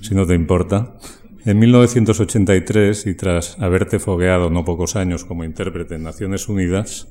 [0.00, 0.96] si no te importa.
[1.44, 7.08] En 1983, y tras haberte fogueado no pocos años como intérprete en Naciones Unidas,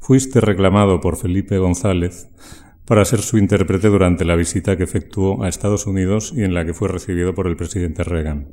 [0.00, 2.28] fuiste reclamado por Felipe González
[2.86, 6.64] para ser su intérprete durante la visita que efectuó a Estados Unidos y en la
[6.64, 8.48] que fue recibido por el presidente Reagan.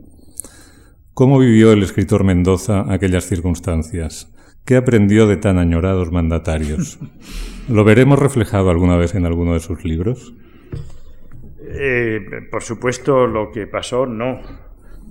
[1.13, 4.31] ¿Cómo vivió el escritor Mendoza aquellas circunstancias?
[4.63, 6.99] ¿Qué aprendió de tan añorados mandatarios?
[7.67, 10.33] ¿Lo veremos reflejado alguna vez en alguno de sus libros?
[11.73, 14.41] Eh, por supuesto, lo que pasó no,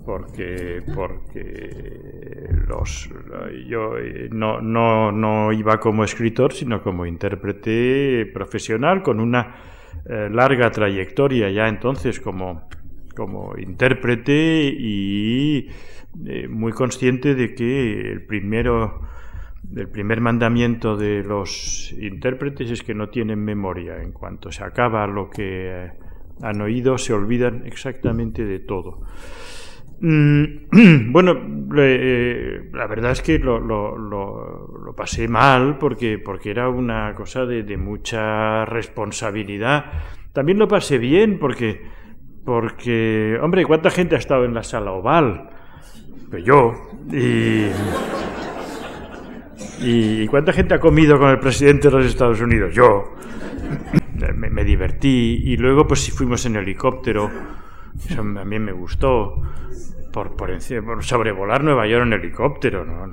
[0.05, 3.09] porque porque los
[3.67, 9.55] yo eh, no, no, no iba como escritor, sino como intérprete profesional con una
[10.09, 12.69] eh, larga trayectoria ya entonces como
[13.15, 15.69] como intérprete y
[16.27, 19.03] eh, muy consciente de que el primero
[19.77, 24.03] el primer mandamiento de los intérpretes es que no tienen memoria.
[24.03, 25.93] En cuanto se acaba lo que
[26.43, 29.03] han oído, se olvidan exactamente de todo.
[30.01, 30.45] Mm,
[31.13, 31.37] bueno,
[31.77, 37.63] eh, la verdad es que lo, lo, pasé mal porque, porque era una cosa de,
[37.63, 39.87] de mucha responsabilidad.
[40.33, 41.81] También lo pasé bien porque
[42.45, 45.51] porque, hombre, ¿cuánta gente ha estado en la sala oval?
[46.31, 46.75] Pues yo.
[47.13, 47.67] Y,
[49.81, 52.75] y cuánta gente ha comido con el presidente de los Estados Unidos?
[52.75, 53.05] Yo.
[54.35, 55.43] Me, me divertí.
[55.45, 57.31] Y luego, pues, si fuimos en helicóptero,
[58.05, 59.43] eso también me gustó
[60.13, 60.51] por, por,
[60.85, 63.11] por, sobrevolar Nueva York en helicóptero, ¿no?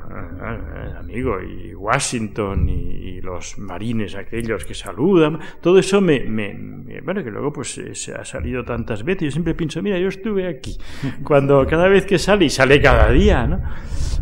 [0.98, 7.30] amigo, y Washington y, los marines aquellos que saludan, todo eso me, me, bueno, que
[7.30, 10.78] luego pues eh, se ha salido tantas veces, yo siempre pienso, mira, yo estuve aquí,
[11.24, 13.62] cuando cada vez que sale, y sale cada día, ¿no?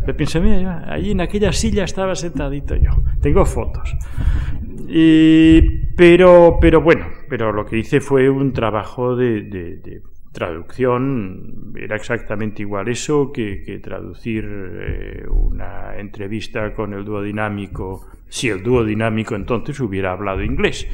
[0.04, 3.94] Me pienso, mira, allí en aquella silla estaba sentadito yo, tengo fotos.
[4.88, 5.60] Y,
[5.96, 10.02] pero, pero bueno, pero lo que hice fue un trabajo de, de
[10.36, 18.50] traducción era exactamente igual eso que, traducir eh, una entrevista con el dúo dinámico, si
[18.50, 20.86] el dúo dinámico entonces hubiera hablado inglés.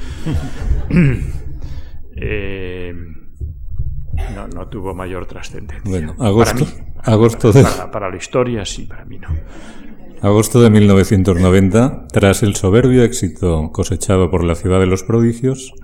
[2.14, 2.94] Eh,
[4.54, 5.90] no, tuvo mayor trascendencia.
[5.90, 6.66] Bueno, agosto,
[7.02, 7.64] agosto de...
[7.90, 9.28] para, la historia sí, para mí no.
[10.22, 15.74] Agosto de 1990, tras el soberbio éxito cosechado por la ciudad de los prodigios,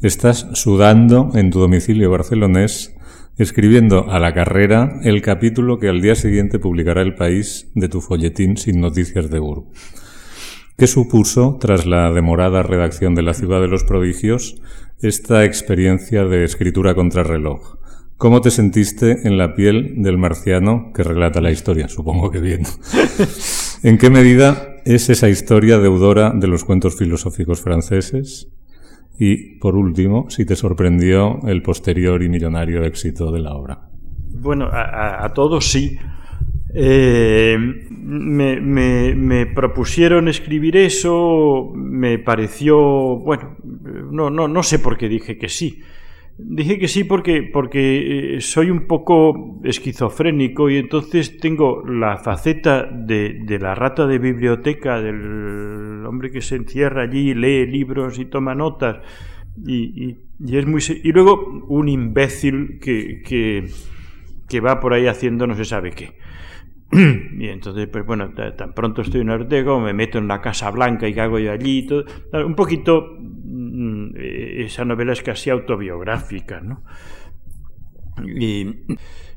[0.00, 2.94] estás sudando en tu domicilio barcelonés
[3.36, 8.00] escribiendo a la carrera el capítulo que al día siguiente publicará El País de tu
[8.00, 9.64] folletín sin noticias de Ur.
[10.76, 14.62] ¿Qué supuso, tras la demorada redacción de La ciudad de los prodigios,
[15.02, 17.80] esta experiencia de escritura contrarreloj?
[18.18, 21.88] ¿Cómo te sentiste en la piel del marciano que relata la historia?
[21.88, 22.62] Supongo que bien.
[23.82, 28.52] ¿En qué medida es esa historia deudora de los cuentos filosóficos franceses?
[29.18, 33.88] Y, por último, si te sorprendió el posterior y millonario éxito de la obra.
[34.32, 35.96] Bueno, a, todos sí.
[36.74, 37.56] Eh,
[37.90, 42.76] me, me, propusieron escribir eso, me pareció,
[43.18, 43.56] bueno,
[44.10, 45.80] no, no, no sé por qué dije que sí.
[46.42, 52.84] Dije que sí porque, porque eh, soy un poco esquizofrénico y entonces tengo la faceta
[52.84, 58.24] de, de, la rata de biblioteca, del hombre que se encierra allí, lee libros y
[58.24, 58.98] toma notas,
[59.66, 60.82] y, y, es muy...
[61.02, 63.66] Y luego un imbécil que, que,
[64.48, 66.14] que va por ahí haciendo no se sabe qué.
[67.38, 71.08] Y entonces, pues bueno, tan pronto estoy en Ortega, me meto en la Casa Blanca
[71.08, 72.04] y hago yo allí, todo,
[72.44, 73.16] un poquito
[74.64, 76.82] esa novela es casi autobiográfica, ¿no?
[78.24, 78.68] Y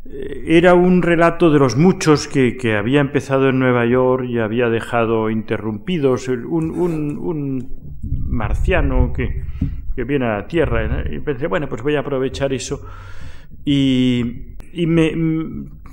[0.06, 4.70] eh, era un relato de los muchos que, había empezado en Nueva York y había
[4.70, 9.44] dejado interrumpidos, un, un, marciano que,
[9.96, 11.06] que, viene a la Tierra.
[11.10, 12.86] Y pensé, bueno, pues voy a aprovechar eso.
[13.64, 15.14] Y, y me,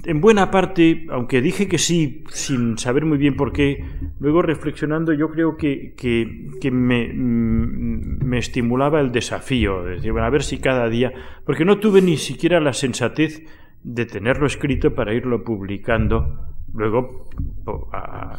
[0.05, 3.85] en buena parte, aunque dije que sí, sin saber muy bien por qué,
[4.19, 10.31] luego reflexionando yo creo que, que, me, mm, me, estimulaba el desafío, de decir, a
[10.31, 11.13] ver si cada día,
[11.45, 13.43] porque no tuve ni siquiera la sensatez
[13.83, 16.47] de tenerlo escrito para irlo publicando.
[16.73, 17.29] Luego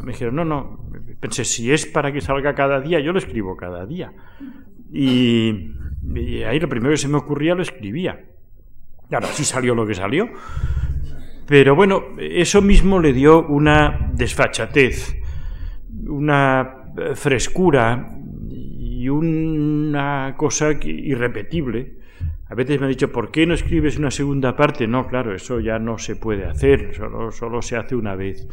[0.02, 0.86] me dijeron, no, no,
[1.20, 4.12] pensé, si es para que salga cada día, yo lo escribo cada día.
[4.90, 5.72] Y,
[6.14, 8.24] y ahí lo primero que se me ocurría lo escribía.
[9.08, 10.30] Claro, así salió lo que salió.
[11.46, 15.16] Pero bueno, eso mismo le dio una desfachatez,
[16.08, 18.08] una eh, frescura
[18.48, 21.96] y una cosa irrepetible.
[22.48, 24.86] A veces me ha dicho, ¿por qué no escribes una segunda parte?
[24.86, 28.46] No, claro, eso ya no se puede hacer, solo, solo se hace una vez.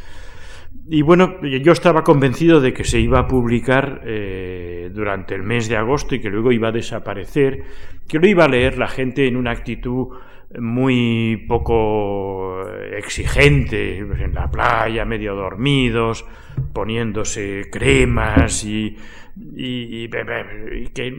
[0.88, 5.68] Y bueno, yo estaba convencido de que se iba a publicar eh, durante el mes
[5.68, 7.64] de agosto y que luego iba a desaparecer,
[8.08, 10.08] que lo iba a leer la gente en una actitud
[10.58, 16.26] muy poco exigente, pues, en la playa, medio dormidos,
[16.74, 18.98] poniéndose cremas y,
[19.56, 20.10] y,
[20.94, 21.12] que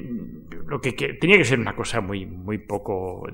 [0.66, 3.26] lo que, tenía que ser una cosa muy muy poco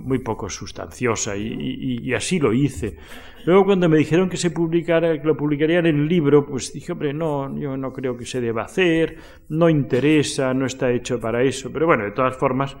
[0.00, 2.96] muy poco sustanciosa y, así lo hice.
[3.44, 6.92] Luego cuando me dijeron que se publicara que lo publicarían en el libro pues dije
[6.92, 9.16] hombre no yo no creo que se deba hacer
[9.48, 12.76] no interesa no está hecho para eso pero bueno de todas formas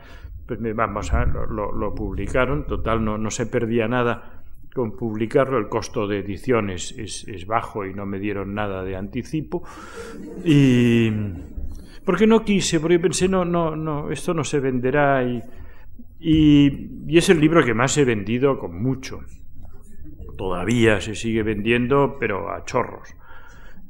[0.46, 4.42] pues vamos a, lo, publicaron, total no, no, se perdía nada
[4.74, 8.96] con publicarlo, el costo de edición es, es, bajo y no me dieron nada de
[8.96, 9.62] anticipo.
[10.44, 11.10] Y
[12.04, 15.42] porque no quise, porque pensé, no, no, no, esto no se venderá y,
[16.18, 19.20] y, y es el libro que más he vendido con mucho.
[20.38, 23.14] Todavía se sigue vendiendo, pero a chorros.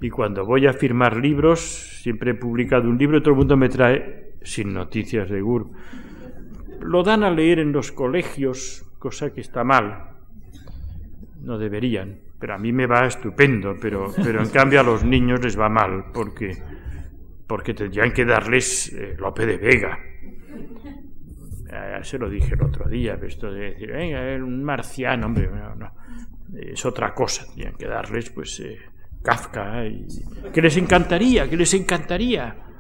[0.01, 1.61] Y cuando voy a firmar libros,
[2.03, 5.71] siempre he publicado un libro y todo el mundo me trae sin noticias de GURB
[6.83, 10.11] lo dan a leer en los colegios, cosa que está mal.
[11.41, 15.43] No deberían, pero a mí me va estupendo, pero, pero en cambio a los niños
[15.43, 16.57] les va mal, porque,
[17.47, 19.99] porque tendrían que darles eh, Lope de Vega.
[22.03, 25.93] se lo dije el otro día, esto de decir, venga, un marciano, hombre, no,
[26.55, 28.79] es otra cosa, tendrían que darles pues eh,
[29.23, 30.07] Kafka, y,
[30.53, 32.72] que les encantaría, que les encantaría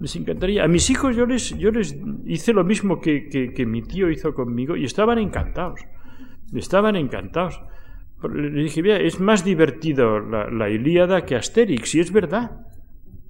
[0.00, 0.64] les encantaría.
[0.64, 4.34] A mis hijos yo les, yo les hice lo mismo que, que, mi tío hizo
[4.34, 5.80] conmigo y estaban encantados.
[6.54, 7.60] Estaban encantados.
[8.32, 12.66] Le dije, mira, es más divertido la, la Ilíada que Asterix, y es verdad.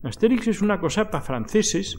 [0.02, 1.98] Asterix es una cosa para franceses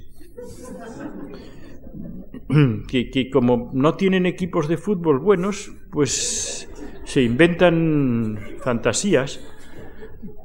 [2.88, 6.70] que, que, como no tienen equipos de fútbol buenos, pues
[7.04, 9.40] se inventan fantasías,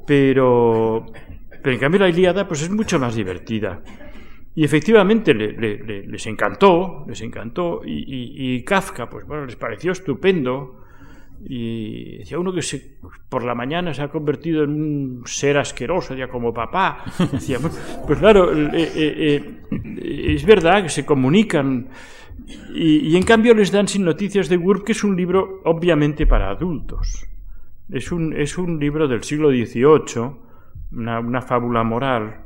[0.07, 1.07] pero,
[1.63, 3.83] pero en cambio la Ilíada pues es mucho más divertida.
[4.57, 10.81] Y efectivamente les encantó, les encantó, y, Kafka, pues bueno, les pareció estupendo.
[11.47, 12.97] Y decía uno que se,
[13.29, 17.05] por la mañana se ha convertido en un ser asqueroso, ya como papá.
[17.33, 21.89] Decía, pues claro, eh, eh, eh, es verdad que se comunican.
[22.75, 26.49] Y, en cambio les dan sin noticias de Wurf, que es un libro obviamente para
[26.49, 27.27] adultos.
[27.91, 30.31] Es un, es un libro del siglo XVIII,
[30.93, 32.45] una, una fábula moral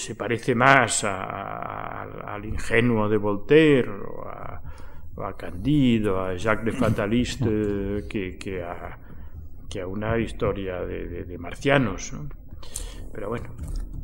[0.00, 8.62] se parece más al ingenuo de Voltaire o a, Candido, a Jacques de Fataliste, que,
[8.62, 8.98] a,
[9.68, 12.12] que a una historia de, marcianos.
[13.12, 13.50] Pero bueno.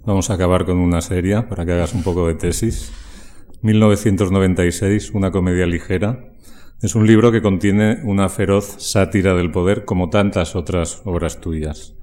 [0.05, 2.93] Vamos a acabar con una serie para que hagas un poco de tesis.
[3.63, 6.33] 1996, una comedia ligera.
[6.83, 11.95] Es un libro que contiene una feroz sátira del poder como tantas otras obras tuyas.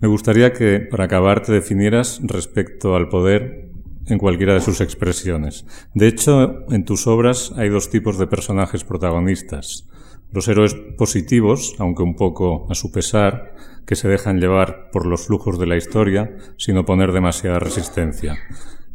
[0.00, 3.70] Me gustaría que, para acabar, te definieras respecto al poder
[4.06, 5.66] en cualquiera de sus expresiones.
[5.94, 9.88] De hecho, en tus obras hay dos tipos de personajes protagonistas.
[10.32, 13.54] Los héroes positivos, aunque un poco a su pesar,
[13.86, 18.36] que se dejan llevar por los flujos de la historia sin oponer demasiada resistencia.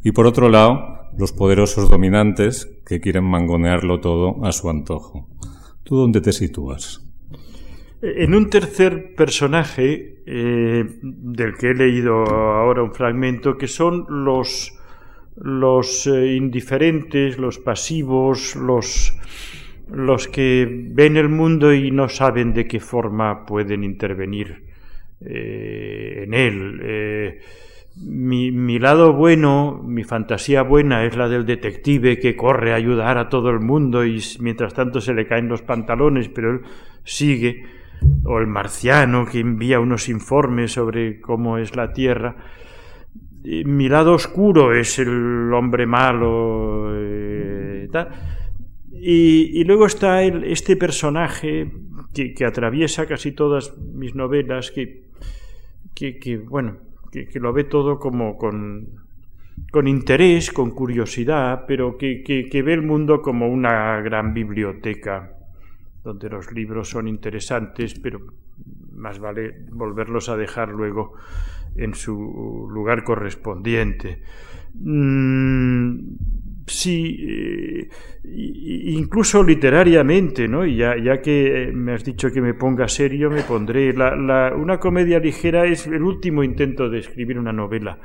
[0.03, 5.27] Y por otro lado, los poderosos dominantes que quieren mangonearlo todo a su antojo.
[5.83, 7.00] ¿Tú dónde te sitúas?
[8.01, 14.75] En un tercer personaje, eh, del que he leído ahora un fragmento, que son los,
[15.35, 19.15] los eh, indiferentes, los pasivos, los,
[19.87, 24.63] los que ven el mundo y no saben de qué forma pueden intervenir
[25.23, 27.39] eh, en él.
[27.97, 33.19] Mi, mi, lado bueno, mi fantasía buena es la del detective que corre a ayudar
[33.19, 36.61] a todo el mundo y mientras tanto se le caen los pantalones, pero él
[37.03, 37.63] sigue,
[38.23, 42.35] o el marciano que envía unos informes sobre cómo es la Tierra.
[43.43, 46.91] Mi lado oscuro es el hombre malo.
[46.95, 47.89] Eh,
[48.93, 51.71] y, luego está el, este personaje
[52.13, 55.03] que, atraviesa casi todas mis novelas, que,
[55.95, 56.77] que, que bueno,
[57.11, 59.01] que, lo ve todo como con,
[59.71, 62.23] con interés, con curiosidad, pero que,
[62.63, 65.33] ve el mundo como una gran biblioteca,
[66.03, 68.19] donde los libros son interesantes, pero
[68.93, 71.13] más vale volverlos a dejar luego
[71.75, 74.21] en su lugar correspondiente.
[74.75, 75.99] Mm,
[76.71, 77.89] Sí, eh,
[78.23, 80.65] incluso literariamente, ¿no?
[80.65, 83.93] Ya, ya, que me has dicho que me ponga serio, me pondré.
[83.93, 87.99] Una comedia ligera es el último intento de escribir una novela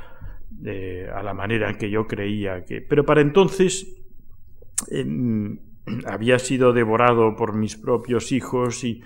[0.65, 2.81] eh, a la manera en que yo creía que.
[2.81, 4.01] Pero para entonces
[4.89, 5.57] em,
[6.05, 9.01] había sido devorado por mis propios hijos y,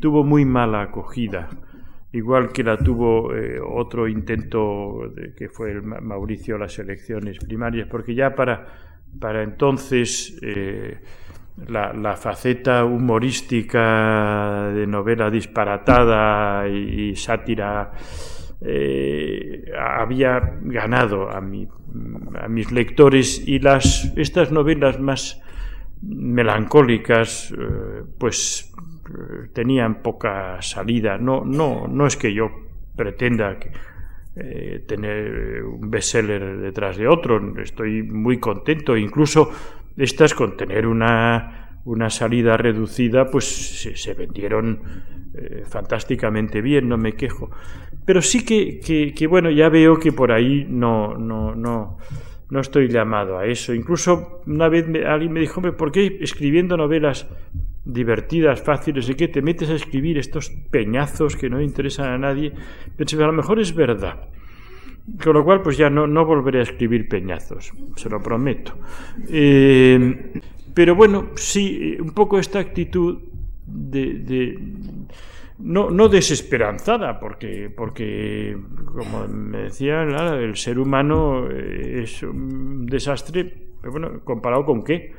[0.00, 1.48] tuvo muy mala acogida.
[2.12, 8.14] Igual que la tuvo eh, otro intento que fue el Mauricio las elecciones primarias, porque
[8.14, 8.66] ya para,
[9.18, 10.98] para entonces eh,
[11.68, 17.92] la, faceta humorística de novela disparatada y, sátira
[18.64, 21.68] eh, había ganado a, mi,
[22.40, 25.40] a mis lectores y las, estas novelas más
[26.02, 27.54] melancólicas
[28.18, 28.72] pues
[29.52, 31.18] tenían poca salida.
[31.18, 32.50] No, no, no es que yo
[32.96, 33.56] pretenda
[34.34, 37.60] eh, tener un bestseller detrás de otro.
[37.60, 38.96] Estoy muy contento.
[38.96, 39.50] Incluso
[39.96, 43.44] estas con tener una, una salida reducida, pues
[43.94, 44.80] se, vendieron
[45.34, 47.50] eh, fantásticamente bien, no me quejo.
[48.04, 48.80] Pero sí que,
[49.14, 51.98] que, bueno, ya veo que por ahí no, no, no,
[52.50, 53.74] no estoy llamado a eso.
[53.74, 57.26] Incluso una vez alguien me dijo, ¿por qué escribiendo novelas
[57.84, 62.52] divertidas, fáciles, y que te metes a escribir estos peñazos que no interesan a nadie,
[62.96, 64.28] pero a lo mejor es verdad.
[65.22, 68.78] Con lo cual, pues ya no, no volveré a escribir peñazos, se lo prometo.
[69.28, 70.40] Eh,
[70.74, 73.18] pero bueno, sí, un poco esta actitud
[73.66, 74.58] de,
[75.58, 78.56] no, no, desesperanzada, porque, porque,
[78.86, 83.44] como me decía, el ser humano es un desastre,
[83.80, 85.14] pero bueno, ¿comparado con qué?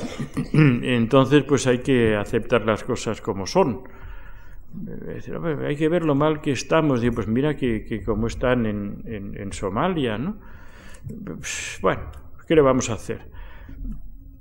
[0.52, 3.82] Entonces, pues hay que aceptar las cosas como son.
[5.66, 7.00] Hay que ver lo mal que estamos.
[7.00, 9.02] Digo, pues mira que, como están en,
[9.36, 10.36] en, Somalia, ¿no?
[11.24, 12.02] Pues, bueno,
[12.50, 13.30] ¿qué le vamos a hacer?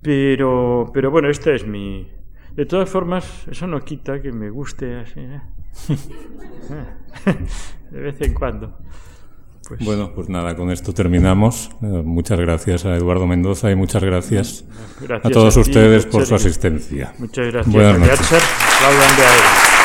[0.01, 2.09] Pero, pero bueno, esta es mi...
[2.55, 5.41] De todas formas, eso no quita que me guste así, ¿eh?
[7.91, 8.79] de vez en cuando.
[9.67, 11.69] Pues bueno, pues nada, con esto terminamos.
[11.83, 14.65] Eh, muchas gracias a Eduardo Mendoza y muchas gracias,
[15.07, 17.13] a todos ustedes por su asistencia.
[17.19, 17.71] Muchas gracias.
[17.71, 19.78] Buenas noches.